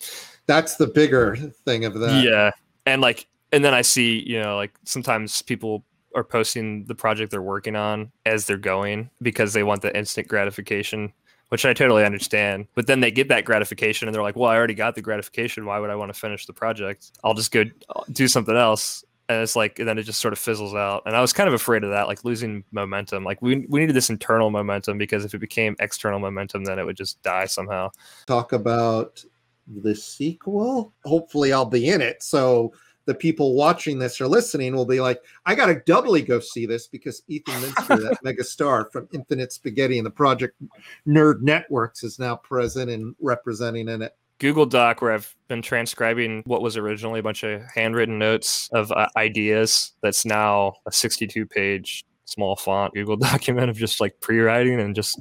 That's 0.46 0.76
the 0.76 0.86
bigger 0.86 1.36
thing 1.64 1.84
of 1.84 1.94
that. 1.94 2.24
Yeah, 2.24 2.50
and 2.86 3.02
like, 3.02 3.26
and 3.52 3.64
then 3.64 3.74
I 3.74 3.82
see, 3.82 4.22
you 4.26 4.40
know, 4.40 4.56
like 4.56 4.72
sometimes 4.84 5.42
people 5.42 5.84
are 6.14 6.24
posting 6.24 6.84
the 6.86 6.94
project 6.94 7.30
they're 7.30 7.42
working 7.42 7.76
on 7.76 8.10
as 8.26 8.46
they're 8.46 8.56
going 8.56 9.10
because 9.22 9.52
they 9.52 9.62
want 9.62 9.82
the 9.82 9.96
instant 9.96 10.28
gratification 10.28 11.12
which 11.50 11.66
I 11.66 11.74
totally 11.74 12.04
understand. 12.04 12.66
But 12.74 12.86
then 12.86 13.00
they 13.00 13.10
get 13.10 13.28
that 13.28 13.44
gratification 13.44 14.08
and 14.08 14.14
they're 14.14 14.22
like, 14.22 14.36
well, 14.36 14.50
I 14.50 14.56
already 14.56 14.74
got 14.74 14.94
the 14.94 15.02
gratification. 15.02 15.66
Why 15.66 15.78
would 15.78 15.90
I 15.90 15.96
want 15.96 16.12
to 16.12 16.18
finish 16.18 16.46
the 16.46 16.52
project? 16.52 17.12
I'll 17.22 17.34
just 17.34 17.52
go 17.52 17.64
uh, 17.94 18.02
do 18.12 18.28
something 18.28 18.56
else. 18.56 19.04
And 19.28 19.42
it's 19.42 19.54
like, 19.54 19.78
and 19.78 19.86
then 19.86 19.98
it 19.98 20.04
just 20.04 20.20
sort 20.20 20.32
of 20.32 20.38
fizzles 20.38 20.74
out. 20.74 21.02
And 21.06 21.14
I 21.14 21.20
was 21.20 21.32
kind 21.32 21.48
of 21.48 21.54
afraid 21.54 21.84
of 21.84 21.90
that, 21.90 22.08
like 22.08 22.24
losing 22.24 22.64
momentum. 22.72 23.24
Like 23.24 23.40
we, 23.42 23.66
we 23.68 23.80
needed 23.80 23.94
this 23.94 24.10
internal 24.10 24.50
momentum 24.50 24.98
because 24.98 25.24
if 25.24 25.34
it 25.34 25.38
became 25.38 25.76
external 25.78 26.18
momentum, 26.18 26.64
then 26.64 26.78
it 26.78 26.86
would 26.86 26.96
just 26.96 27.22
die 27.22 27.46
somehow. 27.46 27.90
Talk 28.26 28.52
about 28.52 29.24
the 29.82 29.94
sequel. 29.94 30.92
Hopefully, 31.04 31.52
I'll 31.52 31.64
be 31.64 31.88
in 31.88 32.00
it. 32.00 32.22
So 32.22 32.72
the 33.10 33.14
people 33.16 33.56
watching 33.56 33.98
this 33.98 34.20
or 34.20 34.28
listening 34.28 34.72
will 34.72 34.86
be 34.86 35.00
like, 35.00 35.20
I 35.44 35.56
got 35.56 35.66
to 35.66 35.82
doubly 35.84 36.22
go 36.22 36.38
see 36.38 36.64
this 36.64 36.86
because 36.86 37.24
Ethan 37.26 37.54
Minsker, 37.54 38.08
that 38.08 38.18
mega 38.22 38.44
star 38.44 38.88
from 38.92 39.08
Infinite 39.12 39.52
Spaghetti 39.52 39.98
and 39.98 40.06
the 40.06 40.12
Project 40.12 40.54
Nerd 41.08 41.40
Networks, 41.42 42.04
is 42.04 42.20
now 42.20 42.36
present 42.36 42.88
and 42.88 43.16
representing 43.20 43.88
in 43.88 44.00
it. 44.00 44.16
Google 44.38 44.64
Doc, 44.64 45.02
where 45.02 45.10
I've 45.10 45.34
been 45.48 45.60
transcribing 45.60 46.44
what 46.46 46.62
was 46.62 46.76
originally 46.76 47.18
a 47.18 47.22
bunch 47.24 47.42
of 47.42 47.62
handwritten 47.74 48.16
notes 48.16 48.70
of 48.72 48.92
uh, 48.92 49.08
ideas. 49.16 49.92
That's 50.04 50.24
now 50.24 50.74
a 50.86 50.92
62 50.92 51.46
page 51.46 52.04
small 52.26 52.54
font 52.54 52.94
Google 52.94 53.16
document 53.16 53.70
of 53.70 53.76
just 53.76 54.00
like 54.00 54.20
pre 54.20 54.38
writing 54.38 54.80
and 54.80 54.94
just 54.94 55.20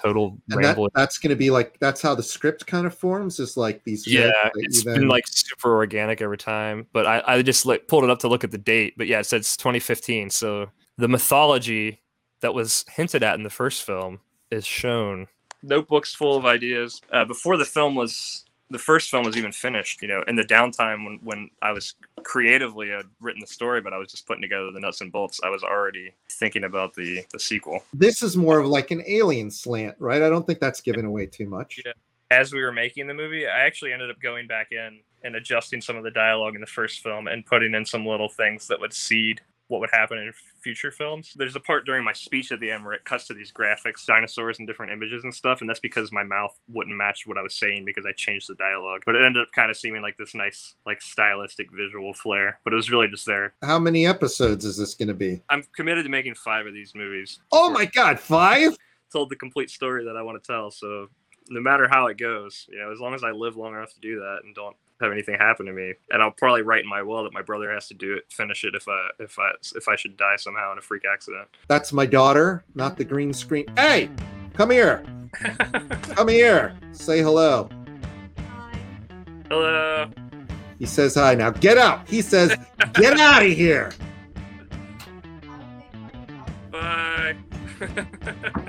total 0.00 0.38
and 0.50 0.64
that, 0.64 0.78
that's 0.94 1.18
going 1.18 1.30
to 1.30 1.36
be 1.36 1.50
like 1.50 1.78
that's 1.80 2.00
how 2.00 2.14
the 2.14 2.22
script 2.22 2.66
kind 2.66 2.86
of 2.86 2.94
forms 2.94 3.38
is 3.38 3.56
like 3.56 3.82
these 3.84 4.06
yeah 4.06 4.30
it's 4.54 4.84
been 4.84 5.08
like 5.08 5.24
super 5.26 5.74
organic 5.74 6.22
every 6.22 6.38
time 6.38 6.86
but 6.92 7.06
i, 7.06 7.22
I 7.26 7.42
just 7.42 7.66
like 7.66 7.88
pulled 7.88 8.04
it 8.04 8.10
up 8.10 8.20
to 8.20 8.28
look 8.28 8.44
at 8.44 8.50
the 8.50 8.58
date 8.58 8.94
but 8.96 9.06
yeah 9.06 9.20
it 9.20 9.26
says 9.26 9.56
2015 9.56 10.30
so 10.30 10.70
the 10.96 11.08
mythology 11.08 12.00
that 12.40 12.54
was 12.54 12.84
hinted 12.88 13.22
at 13.22 13.34
in 13.34 13.42
the 13.42 13.50
first 13.50 13.82
film 13.82 14.20
is 14.50 14.64
shown 14.64 15.26
notebooks 15.62 16.14
full 16.14 16.36
of 16.36 16.46
ideas 16.46 17.00
uh, 17.12 17.24
before 17.24 17.56
the 17.56 17.64
film 17.64 17.94
was 17.94 18.44
the 18.70 18.78
first 18.78 19.10
film 19.10 19.24
was 19.24 19.36
even 19.36 19.50
finished, 19.50 20.00
you 20.00 20.06
know, 20.08 20.22
in 20.28 20.36
the 20.36 20.44
downtime 20.44 21.04
when, 21.04 21.18
when 21.22 21.50
I 21.60 21.72
was 21.72 21.94
creatively 22.22 22.88
had 22.88 23.06
written 23.20 23.40
the 23.40 23.46
story, 23.46 23.80
but 23.80 23.92
I 23.92 23.98
was 23.98 24.10
just 24.10 24.26
putting 24.26 24.42
together 24.42 24.70
the 24.70 24.78
nuts 24.78 25.00
and 25.00 25.10
bolts. 25.10 25.40
I 25.42 25.50
was 25.50 25.64
already 25.64 26.14
thinking 26.40 26.64
about 26.64 26.94
the 26.94 27.24
the 27.32 27.38
sequel. 27.38 27.84
This 27.94 28.22
is 28.22 28.36
more 28.36 28.58
of 28.58 28.66
like 28.66 28.90
an 28.90 29.04
alien 29.06 29.50
slant, 29.50 29.94
right? 30.00 30.22
I 30.22 30.28
don't 30.28 30.46
think 30.46 30.58
that's 30.58 30.80
giving 30.80 31.04
away 31.04 31.26
too 31.26 31.46
much. 31.46 31.80
Yeah. 31.84 31.92
As 32.32 32.52
we 32.52 32.62
were 32.62 32.72
making 32.72 33.06
the 33.06 33.14
movie, 33.14 33.46
I 33.46 33.60
actually 33.60 33.92
ended 33.92 34.10
up 34.10 34.20
going 34.20 34.46
back 34.46 34.68
in 34.72 35.00
and 35.22 35.36
adjusting 35.36 35.80
some 35.80 35.96
of 35.96 36.04
the 36.04 36.10
dialogue 36.10 36.54
in 36.54 36.60
the 36.60 36.66
first 36.66 37.00
film 37.00 37.28
and 37.28 37.44
putting 37.44 37.74
in 37.74 37.84
some 37.84 38.06
little 38.06 38.28
things 38.28 38.66
that 38.68 38.80
would 38.80 38.92
seed 38.92 39.40
what 39.70 39.80
would 39.80 39.90
happen 39.92 40.18
in 40.18 40.32
future 40.60 40.90
films. 40.90 41.32
There's 41.36 41.54
a 41.54 41.60
part 41.60 41.86
during 41.86 42.04
my 42.04 42.12
speech 42.12 42.50
at 42.50 42.58
the 42.58 42.70
end 42.70 42.84
where 42.84 42.92
it 42.92 43.04
cuts 43.04 43.28
to 43.28 43.34
these 43.34 43.52
graphics, 43.52 44.04
dinosaurs 44.04 44.58
and 44.58 44.66
different 44.66 44.92
images 44.92 45.22
and 45.22 45.32
stuff, 45.32 45.60
and 45.60 45.70
that's 45.70 45.80
because 45.80 46.10
my 46.10 46.24
mouth 46.24 46.58
wouldn't 46.68 46.96
match 46.96 47.26
what 47.26 47.38
I 47.38 47.42
was 47.42 47.54
saying 47.54 47.84
because 47.84 48.04
I 48.04 48.12
changed 48.12 48.48
the 48.48 48.56
dialogue. 48.56 49.02
But 49.06 49.14
it 49.14 49.24
ended 49.24 49.42
up 49.42 49.52
kind 49.52 49.70
of 49.70 49.76
seeming 49.76 50.02
like 50.02 50.16
this 50.16 50.34
nice, 50.34 50.74
like 50.84 51.00
stylistic 51.00 51.70
visual 51.72 52.12
flair. 52.12 52.58
But 52.64 52.72
it 52.72 52.76
was 52.76 52.90
really 52.90 53.08
just 53.08 53.26
there. 53.26 53.54
How 53.62 53.78
many 53.78 54.06
episodes 54.06 54.64
is 54.64 54.76
this 54.76 54.94
going 54.94 55.08
to 55.08 55.14
be? 55.14 55.40
I'm 55.48 55.62
committed 55.74 56.04
to 56.04 56.10
making 56.10 56.34
five 56.34 56.66
of 56.66 56.74
these 56.74 56.92
movies. 56.94 57.38
Oh 57.52 57.70
my 57.70 57.84
god, 57.84 58.18
five! 58.18 58.76
Told 59.12 59.30
the 59.30 59.36
complete 59.36 59.70
story 59.70 60.04
that 60.04 60.16
I 60.16 60.22
want 60.22 60.42
to 60.42 60.46
tell. 60.46 60.72
So 60.72 61.08
no 61.48 61.60
matter 61.60 61.88
how 61.88 62.08
it 62.08 62.18
goes, 62.18 62.66
you 62.68 62.78
know, 62.78 62.90
as 62.92 62.98
long 62.98 63.14
as 63.14 63.22
I 63.22 63.30
live 63.30 63.56
long 63.56 63.74
enough 63.74 63.94
to 63.94 64.00
do 64.00 64.18
that 64.18 64.40
and 64.44 64.54
don't 64.54 64.76
have 65.00 65.12
anything 65.12 65.36
happen 65.38 65.66
to 65.66 65.72
me, 65.72 65.94
and 66.10 66.22
I'll 66.22 66.30
probably 66.30 66.62
write 66.62 66.82
in 66.82 66.88
my 66.88 67.02
will 67.02 67.24
that 67.24 67.32
my 67.32 67.42
brother 67.42 67.72
has 67.72 67.88
to 67.88 67.94
do 67.94 68.14
it, 68.14 68.24
finish 68.30 68.64
it 68.64 68.74
if 68.74 68.86
I 68.88 69.08
if 69.18 69.38
I 69.38 69.50
if 69.74 69.88
I 69.88 69.96
should 69.96 70.16
die 70.16 70.36
somehow 70.36 70.72
in 70.72 70.78
a 70.78 70.82
freak 70.82 71.02
accident. 71.10 71.48
That's 71.68 71.92
my 71.92 72.06
daughter, 72.06 72.64
not 72.74 72.96
the 72.96 73.04
green 73.04 73.32
screen. 73.32 73.66
Hey, 73.76 74.10
come 74.54 74.70
here, 74.70 75.04
come 76.14 76.28
here, 76.28 76.76
say 76.92 77.20
hello. 77.20 77.68
Hello. 79.50 80.08
He 80.78 80.86
says 80.86 81.16
hi. 81.16 81.34
Now 81.34 81.50
get 81.50 81.76
out. 81.76 82.08
He 82.08 82.22
says, 82.22 82.56
get 82.94 83.18
out 83.20 83.42
of 83.42 83.52
here. 83.52 83.92
Bye. 86.70 87.36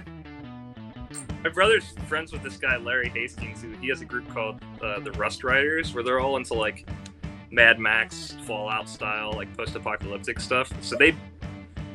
my 1.44 1.50
brother's 1.50 1.92
friends 2.08 2.32
with 2.32 2.44
this 2.44 2.58
guy 2.58 2.78
Larry 2.78 3.10
Hastings, 3.10 3.62
who 3.62 3.72
he 3.72 3.88
has 3.90 4.02
a 4.02 4.06
group 4.06 4.28
called 4.30 4.62
uh, 4.82 5.00
the 5.00 5.12
Rust 5.14 5.44
Riders, 5.44 5.94
where 5.94 6.04
they're 6.04 6.20
all 6.20 6.38
into 6.38 6.54
like 6.54 6.88
Mad 7.50 7.80
Max, 7.80 8.38
Fallout 8.46 8.88
style, 8.88 9.34
like 9.34 9.56
post-apocalyptic 9.58 10.40
stuff. 10.40 10.72
So 10.82 10.96
they 10.96 11.16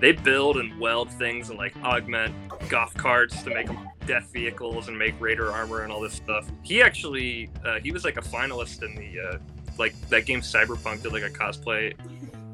they 0.01 0.13
build 0.13 0.59
and 0.59 0.79
weld 0.79 1.11
things 1.13 1.49
and 1.49 1.59
like 1.59 1.75
augment 1.83 2.35
golf 2.69 2.93
carts 2.95 3.43
to 3.45 3.51
make 3.51 3.67
them 3.67 3.89
death 4.07 4.31
vehicles 4.33 4.89
and 4.89 4.99
make 4.99 5.19
raider 5.21 5.51
armor 5.51 5.83
and 5.83 5.93
all 5.93 6.01
this 6.01 6.15
stuff. 6.15 6.51
He 6.63 6.83
actually 6.83 7.49
uh, 7.65 7.79
he 7.79 7.93
was 7.93 8.05
like 8.05 8.17
a 8.17 8.23
finalist 8.23 8.83
in 8.83 8.95
the 8.95 9.21
uh, 9.21 9.39
like 9.79 9.99
that 10.09 10.27
game 10.27 10.41
Cyberpunk 10.41 11.03
did 11.03 11.13
like 11.13 11.23
a 11.23 11.31
cosplay 11.31 11.95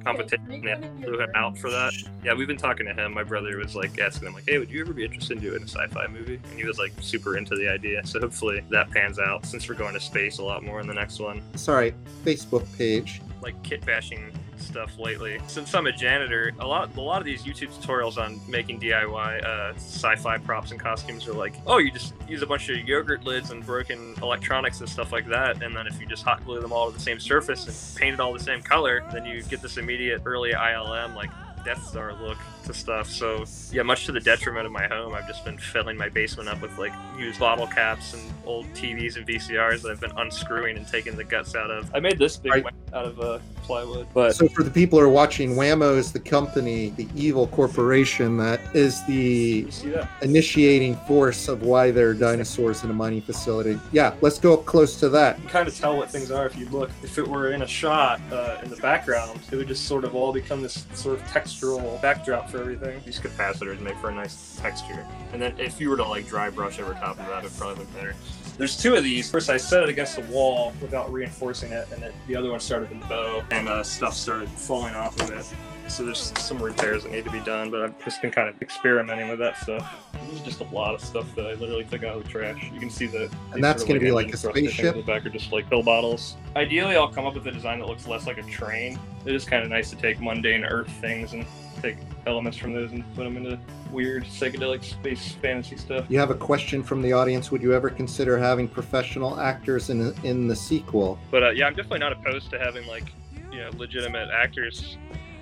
competition 0.02 0.66
and 0.66 1.04
flew 1.04 1.20
him 1.20 1.30
out 1.34 1.58
for 1.58 1.70
that. 1.70 1.92
Yeah, 2.24 2.34
we've 2.34 2.48
been 2.48 2.56
talking 2.56 2.86
to 2.86 2.94
him. 2.94 3.14
My 3.14 3.22
brother 3.22 3.56
was 3.58 3.74
like 3.74 3.98
asking 3.98 4.28
him 4.28 4.34
like, 4.34 4.44
"Hey, 4.46 4.58
would 4.58 4.70
you 4.70 4.80
ever 4.80 4.92
be 4.92 5.04
interested 5.04 5.36
in 5.36 5.42
doing 5.42 5.62
a 5.62 5.68
sci-fi 5.68 6.06
movie?" 6.06 6.40
And 6.50 6.58
he 6.58 6.64
was 6.64 6.78
like 6.78 6.92
super 7.00 7.36
into 7.36 7.56
the 7.56 7.68
idea. 7.68 8.04
So 8.06 8.20
hopefully 8.20 8.62
that 8.70 8.90
pans 8.90 9.18
out 9.18 9.46
since 9.46 9.68
we're 9.68 9.74
going 9.74 9.94
to 9.94 10.00
space 10.00 10.38
a 10.38 10.44
lot 10.44 10.62
more 10.62 10.80
in 10.80 10.86
the 10.86 10.94
next 10.94 11.18
one. 11.18 11.42
Sorry, 11.56 11.94
Facebook 12.24 12.66
page. 12.76 13.20
Like 13.42 13.60
kit 13.62 13.84
bashing 13.84 14.32
stuff 14.62 14.98
lately. 14.98 15.40
Since 15.46 15.74
I'm 15.74 15.86
a 15.86 15.92
janitor, 15.92 16.52
a 16.58 16.66
lot 16.66 16.94
a 16.96 17.00
lot 17.00 17.18
of 17.18 17.24
these 17.24 17.42
YouTube 17.42 17.68
tutorials 17.68 18.16
on 18.16 18.40
making 18.48 18.80
DIY 18.80 19.44
uh, 19.44 19.74
sci-fi 19.74 20.38
props 20.38 20.70
and 20.70 20.80
costumes 20.80 21.26
are 21.28 21.32
like, 21.32 21.54
oh, 21.66 21.78
you 21.78 21.90
just 21.90 22.14
use 22.28 22.42
a 22.42 22.46
bunch 22.46 22.68
of 22.68 22.76
yogurt 22.76 23.24
lids 23.24 23.50
and 23.50 23.64
broken 23.64 24.14
electronics 24.22 24.80
and 24.80 24.88
stuff 24.88 25.12
like 25.12 25.26
that, 25.28 25.62
and 25.62 25.76
then 25.76 25.86
if 25.86 26.00
you 26.00 26.06
just 26.06 26.22
hot 26.22 26.44
glue 26.44 26.60
them 26.60 26.72
all 26.72 26.90
to 26.90 26.96
the 26.96 27.02
same 27.02 27.20
surface 27.20 27.66
and 27.66 28.00
paint 28.00 28.14
it 28.14 28.20
all 28.20 28.32
the 28.32 28.40
same 28.40 28.62
color, 28.62 29.04
then 29.12 29.24
you 29.24 29.42
get 29.42 29.60
this 29.60 29.76
immediate 29.76 30.22
early 30.24 30.52
ILM 30.52 31.14
like 31.14 31.30
Death 31.64 31.86
Star 31.86 32.14
look 32.14 32.38
to 32.64 32.74
stuff. 32.74 33.08
So 33.08 33.44
yeah, 33.70 33.82
much 33.82 34.06
to 34.06 34.12
the 34.12 34.20
detriment 34.20 34.66
of 34.66 34.72
my 34.72 34.86
home, 34.86 35.14
I've 35.14 35.26
just 35.26 35.44
been 35.44 35.58
filling 35.58 35.96
my 35.96 36.08
basement 36.08 36.48
up 36.48 36.60
with 36.62 36.76
like 36.78 36.92
used 37.18 37.40
bottle 37.40 37.66
caps 37.66 38.14
and 38.14 38.22
old 38.46 38.66
TVs 38.74 39.16
and 39.16 39.26
VCRs 39.26 39.82
that 39.82 39.90
I've 39.90 40.00
been 40.00 40.12
unscrewing 40.18 40.76
and 40.76 40.86
taking 40.86 41.16
the 41.16 41.24
guts 41.24 41.54
out 41.54 41.70
of. 41.70 41.90
I 41.94 42.00
made 42.00 42.18
this 42.18 42.36
big 42.36 42.52
Right. 42.52 42.64
one 42.64 42.72
out 42.92 43.06
of 43.06 43.20
uh, 43.20 43.38
plywood, 43.62 44.06
but 44.12 44.34
So 44.34 44.46
for 44.48 44.62
the 44.62 44.70
people 44.70 44.98
who 44.98 45.04
are 45.06 45.08
watching, 45.08 45.54
Whammo 45.54 45.96
is 45.96 46.12
the 46.12 46.20
company, 46.20 46.90
the 46.90 47.08
evil 47.14 47.46
corporation 47.46 48.36
that 48.38 48.60
is 48.74 49.02
the 49.06 49.62
that? 49.90 50.08
initiating 50.22 50.96
force 51.08 51.48
of 51.48 51.62
why 51.62 51.90
there 51.90 52.10
are 52.10 52.14
dinosaurs 52.14 52.84
in 52.84 52.90
a 52.90 52.92
mining 52.94 53.22
facility. 53.22 53.78
Yeah, 53.92 54.14
let's 54.20 54.38
go 54.38 54.54
up 54.54 54.66
close 54.66 54.96
to 55.00 55.08
that. 55.10 55.36
you 55.38 55.42
can 55.44 55.50
kind 55.52 55.68
of 55.68 55.76
tell 55.76 55.96
what 55.96 56.10
things 56.10 56.30
are 56.30 56.46
if 56.46 56.56
you 56.56 56.68
look. 56.68 56.90
If 57.02 57.16
it 57.18 57.26
were 57.26 57.52
in 57.52 57.62
a 57.62 57.66
shot 57.66 58.20
uh, 58.30 58.58
in 58.62 58.68
the 58.70 58.76
background, 58.76 59.40
it 59.50 59.56
would 59.56 59.68
just 59.68 59.86
sort 59.86 60.04
of 60.04 60.14
all 60.14 60.32
become 60.32 60.60
this 60.62 60.84
sort 60.94 61.18
of 61.18 61.24
textural 61.28 62.00
backdrop 62.02 62.50
for 62.52 62.60
everything. 62.60 63.00
These 63.04 63.18
capacitors 63.18 63.80
make 63.80 63.96
for 63.96 64.10
a 64.10 64.14
nice 64.14 64.56
texture. 64.56 65.06
And 65.32 65.40
then 65.40 65.58
if 65.58 65.80
you 65.80 65.90
were 65.90 65.96
to 65.96 66.04
like 66.04 66.28
dry 66.28 66.50
brush 66.50 66.78
over 66.78 66.92
top 66.94 67.18
of 67.18 67.26
that, 67.26 67.38
it 67.38 67.44
would 67.44 67.58
probably 67.58 67.80
look 67.80 67.94
better. 67.94 68.14
There's 68.58 68.76
two 68.76 68.94
of 68.94 69.02
these. 69.02 69.30
First, 69.30 69.48
I 69.48 69.56
set 69.56 69.82
it 69.82 69.88
against 69.88 70.16
the 70.16 70.22
wall 70.32 70.74
without 70.80 71.10
reinforcing 71.10 71.72
it, 71.72 71.88
and 71.90 72.02
then 72.02 72.12
the 72.28 72.36
other 72.36 72.50
one 72.50 72.60
started 72.60 72.92
in 72.92 73.00
the 73.00 73.06
bow, 73.06 73.42
and 73.50 73.66
uh, 73.66 73.82
stuff 73.82 74.14
started 74.14 74.48
falling 74.50 74.94
off 74.94 75.18
of 75.20 75.30
it. 75.30 75.46
So 75.88 76.04
there's 76.04 76.32
some 76.38 76.62
repairs 76.62 77.02
that 77.02 77.12
need 77.12 77.24
to 77.24 77.30
be 77.30 77.40
done, 77.40 77.70
but 77.70 77.82
I've 77.82 78.04
just 78.04 78.22
been 78.22 78.30
kind 78.30 78.48
of 78.48 78.60
experimenting 78.62 79.28
with 79.28 79.38
that 79.40 79.58
stuff. 79.58 80.08
There's 80.28 80.40
just 80.40 80.60
a 80.60 80.64
lot 80.64 80.94
of 80.94 81.02
stuff 81.02 81.34
that 81.34 81.46
I 81.46 81.54
literally 81.54 81.84
took 81.84 82.04
out 82.04 82.16
of 82.16 82.22
the 82.22 82.28
trash. 82.28 82.70
You 82.72 82.78
can 82.78 82.88
see 82.88 83.06
that. 83.06 83.30
And 83.52 83.64
that's 83.64 83.82
going 83.82 83.98
to 83.98 84.04
be 84.04 84.12
like 84.12 84.32
a 84.32 84.36
spaceship? 84.36 84.94
In 84.94 85.00
the 85.00 85.06
back 85.06 85.26
are 85.26 85.30
just 85.30 85.50
like 85.50 85.68
pill 85.68 85.82
bottles. 85.82 86.36
Ideally, 86.54 86.96
I'll 86.96 87.08
come 87.08 87.26
up 87.26 87.34
with 87.34 87.46
a 87.46 87.50
design 87.50 87.80
that 87.80 87.88
looks 87.88 88.06
less 88.06 88.26
like 88.26 88.38
a 88.38 88.42
train. 88.42 88.98
It 89.26 89.34
is 89.34 89.44
kind 89.44 89.64
of 89.64 89.70
nice 89.70 89.90
to 89.90 89.96
take 89.96 90.20
mundane 90.20 90.64
Earth 90.64 90.90
things 91.00 91.32
and 91.32 91.44
take 91.82 91.96
elements 92.26 92.56
from 92.56 92.72
those 92.72 92.92
and 92.92 93.04
put 93.14 93.24
them 93.24 93.36
into 93.36 93.58
weird 93.90 94.24
psychedelic 94.24 94.84
space 94.84 95.32
fantasy 95.32 95.76
stuff. 95.76 96.06
You 96.08 96.18
have 96.18 96.30
a 96.30 96.34
question 96.34 96.82
from 96.82 97.02
the 97.02 97.12
audience. 97.12 97.50
Would 97.50 97.62
you 97.62 97.74
ever 97.74 97.90
consider 97.90 98.38
having 98.38 98.68
professional 98.68 99.38
actors 99.40 99.90
in 99.90 100.14
in 100.24 100.46
the 100.46 100.56
sequel? 100.56 101.18
But 101.30 101.42
uh, 101.42 101.50
yeah, 101.50 101.66
I'm 101.66 101.74
definitely 101.74 101.98
not 101.98 102.12
opposed 102.12 102.50
to 102.50 102.58
having 102.58 102.86
like 102.86 103.12
you 103.50 103.58
know 103.58 103.70
legitimate 103.76 104.30
actors 104.30 104.96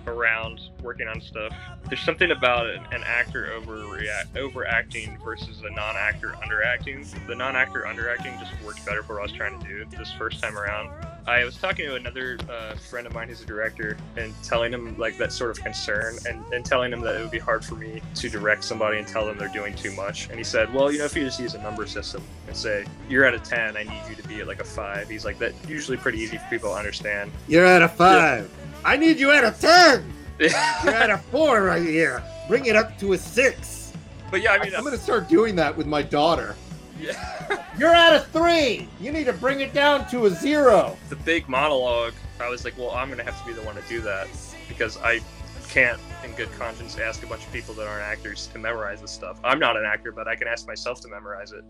around 0.06 0.60
working 0.82 1.08
on 1.08 1.20
stuff. 1.20 1.54
There's 1.88 2.00
something 2.00 2.30
about 2.30 2.66
an, 2.68 3.02
actor 3.04 3.52
overreact 3.58 4.36
overacting 4.36 5.18
versus 5.24 5.62
a 5.62 5.70
non-actor 5.70 6.34
underacting. 6.42 7.06
The 7.26 7.34
non-actor 7.34 7.84
underacting 7.86 8.38
just 8.38 8.52
worked 8.64 8.84
better 8.84 9.02
for 9.02 9.14
what 9.14 9.20
I 9.20 9.22
was 9.24 9.32
trying 9.32 9.58
to 9.60 9.66
do 9.66 9.84
this 9.96 10.12
first 10.12 10.42
time 10.42 10.56
around. 10.56 10.90
I 11.26 11.44
was 11.44 11.56
talking 11.56 11.86
to 11.86 11.96
another 11.96 12.38
uh, 12.48 12.74
friend 12.76 13.06
of 13.06 13.14
mine 13.14 13.28
who's 13.28 13.42
a 13.42 13.46
director 13.46 13.96
and 14.16 14.34
telling 14.42 14.72
him 14.72 14.96
like 14.98 15.18
that 15.18 15.32
sort 15.32 15.50
of 15.50 15.62
concern 15.62 16.16
and, 16.28 16.44
and 16.52 16.64
telling 16.64 16.92
him 16.92 17.00
that 17.02 17.16
it 17.16 17.20
would 17.20 17.30
be 17.30 17.38
hard 17.38 17.64
for 17.64 17.74
me 17.74 18.00
to 18.14 18.28
direct 18.28 18.64
somebody 18.64 18.98
and 18.98 19.06
tell 19.06 19.26
them 19.26 19.38
they're 19.38 19.48
doing 19.48 19.74
too 19.74 19.92
much. 19.92 20.28
And 20.28 20.38
he 20.38 20.44
said, 20.44 20.72
well, 20.72 20.90
you 20.90 20.98
know, 20.98 21.04
if 21.04 21.16
you 21.16 21.24
just 21.24 21.38
use 21.38 21.54
a 21.54 21.62
number 21.62 21.86
system 21.86 22.22
and 22.46 22.56
say, 22.56 22.84
you're 23.08 23.24
at 23.24 23.34
a 23.34 23.38
10, 23.38 23.76
I 23.76 23.82
need 23.82 24.02
you 24.08 24.16
to 24.16 24.28
be 24.28 24.40
at 24.40 24.46
like 24.46 24.60
a 24.60 24.64
5. 24.64 25.08
He's 25.08 25.24
like, 25.24 25.38
that's 25.38 25.68
usually 25.68 25.96
pretty 25.96 26.18
easy 26.18 26.38
for 26.38 26.46
people 26.48 26.70
to 26.70 26.76
understand. 26.76 27.30
You're 27.48 27.66
at 27.66 27.82
a 27.82 27.88
five. 27.88 28.50
I 28.84 28.96
need 28.96 29.18
you 29.18 29.30
at 29.30 29.44
a 29.44 29.52
ten. 29.58 30.12
You're 30.38 30.94
at 30.94 31.10
a 31.10 31.18
four 31.18 31.62
right 31.64 31.82
here. 31.82 32.22
Bring 32.48 32.66
it 32.66 32.76
up 32.76 32.98
to 32.98 33.12
a 33.12 33.18
six. 33.18 33.92
But 34.30 34.42
yeah, 34.42 34.52
I 34.52 34.64
mean, 34.64 34.74
I'm 34.74 34.82
going 34.82 34.96
to 34.96 35.02
start 35.02 35.28
doing 35.28 35.56
that 35.56 35.76
with 35.76 35.86
my 35.86 36.02
daughter. 36.02 36.54
Yeah. 36.98 37.64
You're 37.78 37.94
at 37.94 38.14
a 38.14 38.20
three. 38.20 38.88
You 39.00 39.12
need 39.12 39.24
to 39.24 39.32
bring 39.32 39.60
it 39.60 39.72
down 39.72 40.08
to 40.10 40.26
a 40.26 40.30
zero. 40.30 40.96
the 41.08 41.16
big 41.16 41.48
monologue, 41.48 42.14
I 42.40 42.48
was 42.48 42.64
like, 42.64 42.76
well, 42.78 42.90
I'm 42.90 43.08
going 43.08 43.18
to 43.18 43.24
have 43.24 43.38
to 43.40 43.46
be 43.46 43.52
the 43.52 43.62
one 43.62 43.74
to 43.74 43.82
do 43.88 44.00
that 44.02 44.28
because 44.68 44.98
I 44.98 45.20
can't, 45.68 46.00
in 46.24 46.32
good 46.32 46.52
conscience, 46.52 46.98
ask 46.98 47.22
a 47.22 47.26
bunch 47.26 47.44
of 47.44 47.52
people 47.52 47.74
that 47.74 47.86
aren't 47.86 48.02
actors 48.02 48.48
to 48.52 48.58
memorize 48.58 49.00
this 49.00 49.10
stuff. 49.10 49.38
I'm 49.44 49.58
not 49.58 49.76
an 49.76 49.84
actor, 49.84 50.12
but 50.12 50.28
I 50.28 50.36
can 50.36 50.48
ask 50.48 50.66
myself 50.66 51.00
to 51.02 51.08
memorize 51.08 51.52
it 51.52 51.64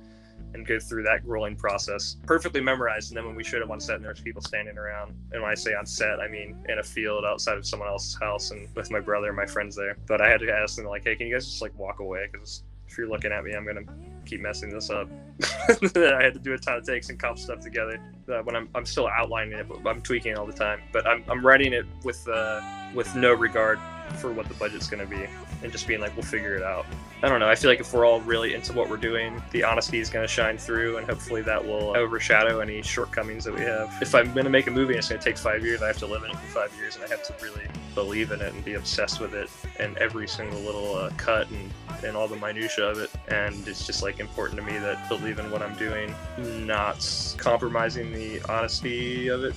and 0.55 0.67
go 0.67 0.79
through 0.79 1.03
that 1.05 1.25
grueling 1.25 1.57
process. 1.57 2.17
Perfectly 2.27 2.61
memorized, 2.61 3.11
and 3.11 3.17
then 3.17 3.27
when 3.27 3.35
we 3.35 3.45
showed 3.45 3.63
up 3.63 3.71
on 3.71 3.81
set, 3.81 3.97
and 3.97 4.05
there's 4.05 4.21
people 4.21 4.43
standing 4.43 4.79
around. 4.79 5.15
And 5.33 5.43
when 5.43 5.51
I 5.51 5.55
say 5.55 5.75
on 5.75 5.87
set, 5.87 6.21
I 6.21 6.29
mean 6.29 6.57
in 6.69 6.79
a 6.79 6.83
field 6.83 7.25
outside 7.25 7.59
of 7.59 7.67
someone 7.67 7.89
else's 7.89 8.19
house 8.19 8.51
and 8.51 8.69
with 8.75 8.91
my 8.91 9.01
brother 9.01 9.29
and 9.29 9.37
my 9.37 9.47
friends 9.47 9.77
there. 9.77 9.97
But 10.07 10.21
I 10.21 10.29
had 10.29 10.41
to 10.41 10.53
ask 10.53 10.77
them, 10.77 10.87
like, 10.87 11.05
hey, 11.05 11.17
can 11.17 11.27
you 11.27 11.35
guys 11.35 11.47
just 11.47 11.63
like 11.63 11.77
walk 11.79 12.01
away? 12.01 12.29
Because 12.31 12.65
if 12.89 12.99
you're 12.99 13.09
looking 13.09 13.33
at 13.33 13.45
me, 13.45 13.53
I'm 13.53 13.65
gonna 13.65 13.85
keep 14.27 14.41
messing 14.41 14.71
this 14.71 14.91
up. 14.91 15.09
I 15.69 16.23
had 16.23 16.35
to 16.35 16.41
do 16.41 16.55
a 16.55 16.59
ton 16.59 16.79
of 16.79 16.85
takes 16.85 17.09
and 17.09 17.19
comp 17.19 17.39
stuff 17.39 17.61
together. 17.61 18.01
Uh, 18.29 18.43
when 18.43 18.57
I'm, 18.57 18.69
I'm 18.75 18.85
still 18.85 19.09
outlining 19.09 19.59
it, 19.59 19.69
but 19.69 19.89
I'm 19.89 20.03
tweaking 20.03 20.37
all 20.37 20.47
the 20.47 20.53
time. 20.53 20.81
But 20.93 21.07
I'm, 21.07 21.25
I'm 21.29 21.45
writing 21.45 21.73
it 21.73 21.87
with 22.05 22.27
uh, 22.29 22.61
with 22.95 23.15
no 23.15 23.33
regard 23.33 23.79
for 24.19 24.33
what 24.33 24.49
the 24.49 24.55
budget's 24.55 24.89
going 24.89 25.09
to 25.09 25.09
be, 25.09 25.27
and 25.63 25.71
just 25.71 25.87
being 25.87 26.01
like, 26.01 26.15
we'll 26.17 26.25
figure 26.25 26.57
it 26.57 26.63
out. 26.63 26.87
I 27.23 27.29
don't 27.29 27.39
know. 27.39 27.51
I 27.51 27.55
feel 27.55 27.71
like 27.71 27.81
if 27.81 27.93
we're 27.93 28.07
all 28.07 28.21
really 28.23 28.55
into 28.55 28.73
what 28.73 28.89
we're 28.89 28.97
doing, 28.97 29.43
the 29.51 29.63
honesty 29.63 29.99
is 29.99 30.09
going 30.09 30.25
to 30.25 30.33
shine 30.33 30.57
through, 30.57 30.97
and 30.97 31.07
hopefully 31.07 31.43
that 31.43 31.63
will 31.63 31.95
overshadow 31.95 32.61
any 32.61 32.81
shortcomings 32.81 33.45
that 33.45 33.55
we 33.55 33.61
have. 33.61 33.95
If 34.01 34.15
I'm 34.15 34.33
going 34.33 34.45
to 34.45 34.51
make 34.51 34.69
a 34.69 34.71
movie 34.71 34.95
and 34.95 35.01
it's 35.01 35.11
going 35.11 35.21
to 35.21 35.25
take 35.25 35.37
five 35.37 35.63
years, 35.63 35.83
I 35.83 35.87
have 35.89 35.99
to 35.99 36.07
live 36.07 36.23
in 36.25 36.31
it 36.31 36.37
for 36.37 36.47
five 36.47 36.75
years, 36.79 36.97
and 36.97 37.05
I 37.05 37.09
have 37.09 37.23
to 37.25 37.35
really 37.45 37.67
believe 37.95 38.31
in 38.31 38.41
it 38.41 38.55
and 38.55 38.65
be 38.65 38.75
obsessed 38.75 39.21
with 39.21 39.35
it 39.35 39.51
and 39.79 39.99
every 39.99 40.27
single 40.27 40.61
little 40.61 40.95
uh, 40.95 41.11
cut 41.19 41.51
and 41.51 41.71
and 42.05 42.17
all 42.17 42.27
the 42.27 42.37
minutia 42.37 42.87
of 42.87 42.99
it. 42.99 43.11
And 43.29 43.69
it's 43.69 43.87
just 43.87 44.03
like 44.03 44.21
important 44.21 44.59
to 44.59 44.65
me 44.65 44.79
that 44.79 45.07
believe 45.11 45.39
in 45.39 45.51
what 45.51 45.61
I'm 45.61 45.75
doing, 45.75 46.15
not 46.39 47.07
compromising 47.37 48.13
the 48.13 48.41
honesty 48.49 49.29
of 49.29 49.45
it. 49.45 49.55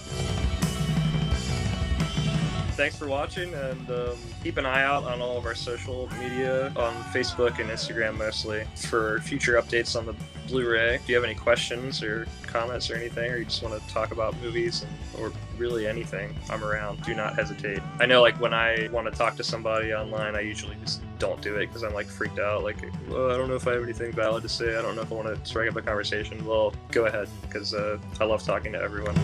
Thanks 2.75 2.97
for 2.97 3.07
watching, 3.07 3.53
and 3.53 3.91
um, 3.91 4.17
keep 4.43 4.57
an 4.57 4.65
eye 4.65 4.83
out 4.83 5.03
on 5.03 5.21
all 5.21 5.37
of 5.37 5.45
our 5.45 5.53
social 5.53 6.09
media 6.19 6.67
on 6.75 6.93
Facebook 7.13 7.59
and 7.59 7.69
Instagram 7.69 8.17
mostly 8.17 8.65
for 8.75 9.19
future 9.19 9.61
updates 9.61 9.95
on 9.95 10.07
the 10.07 10.15
Blu-ray. 10.47 10.95
If 10.95 11.07
you 11.07 11.13
have 11.15 11.23
any 11.23 11.35
questions 11.35 12.01
or 12.01 12.27
comments 12.47 12.89
or 12.89 12.95
anything, 12.95 13.31
or 13.31 13.37
you 13.37 13.45
just 13.45 13.61
want 13.61 13.79
to 13.79 13.93
talk 13.93 14.11
about 14.11 14.35
movies 14.41 14.83
and, 14.83 15.23
or 15.23 15.31
really 15.57 15.87
anything, 15.87 16.35
I'm 16.49 16.63
around. 16.63 17.03
Do 17.03 17.13
not 17.13 17.35
hesitate. 17.35 17.79
I 17.99 18.07
know, 18.07 18.23
like 18.23 18.41
when 18.41 18.55
I 18.55 18.89
want 18.91 19.05
to 19.05 19.17
talk 19.17 19.37
to 19.37 19.43
somebody 19.43 19.93
online, 19.93 20.35
I 20.35 20.41
usually 20.41 20.75
just 20.83 21.01
don't 21.19 21.41
do 21.41 21.55
it 21.57 21.67
because 21.67 21.83
I'm 21.83 21.93
like 21.93 22.07
freaked 22.07 22.39
out. 22.39 22.63
Like, 22.63 22.77
well, 23.07 23.31
I 23.31 23.37
don't 23.37 23.49
know 23.49 23.55
if 23.55 23.67
I 23.67 23.73
have 23.73 23.83
anything 23.83 24.11
valid 24.11 24.41
to 24.43 24.49
say. 24.49 24.75
I 24.75 24.81
don't 24.81 24.95
know 24.95 25.03
if 25.03 25.11
I 25.11 25.15
want 25.15 25.27
to 25.27 25.45
strike 25.47 25.69
up 25.69 25.75
a 25.75 25.81
conversation. 25.83 26.43
Well, 26.43 26.73
go 26.91 27.05
ahead 27.05 27.29
because 27.43 27.75
uh, 27.75 27.99
I 28.19 28.25
love 28.25 28.43
talking 28.43 28.73
to 28.73 28.81
everyone. 28.81 29.15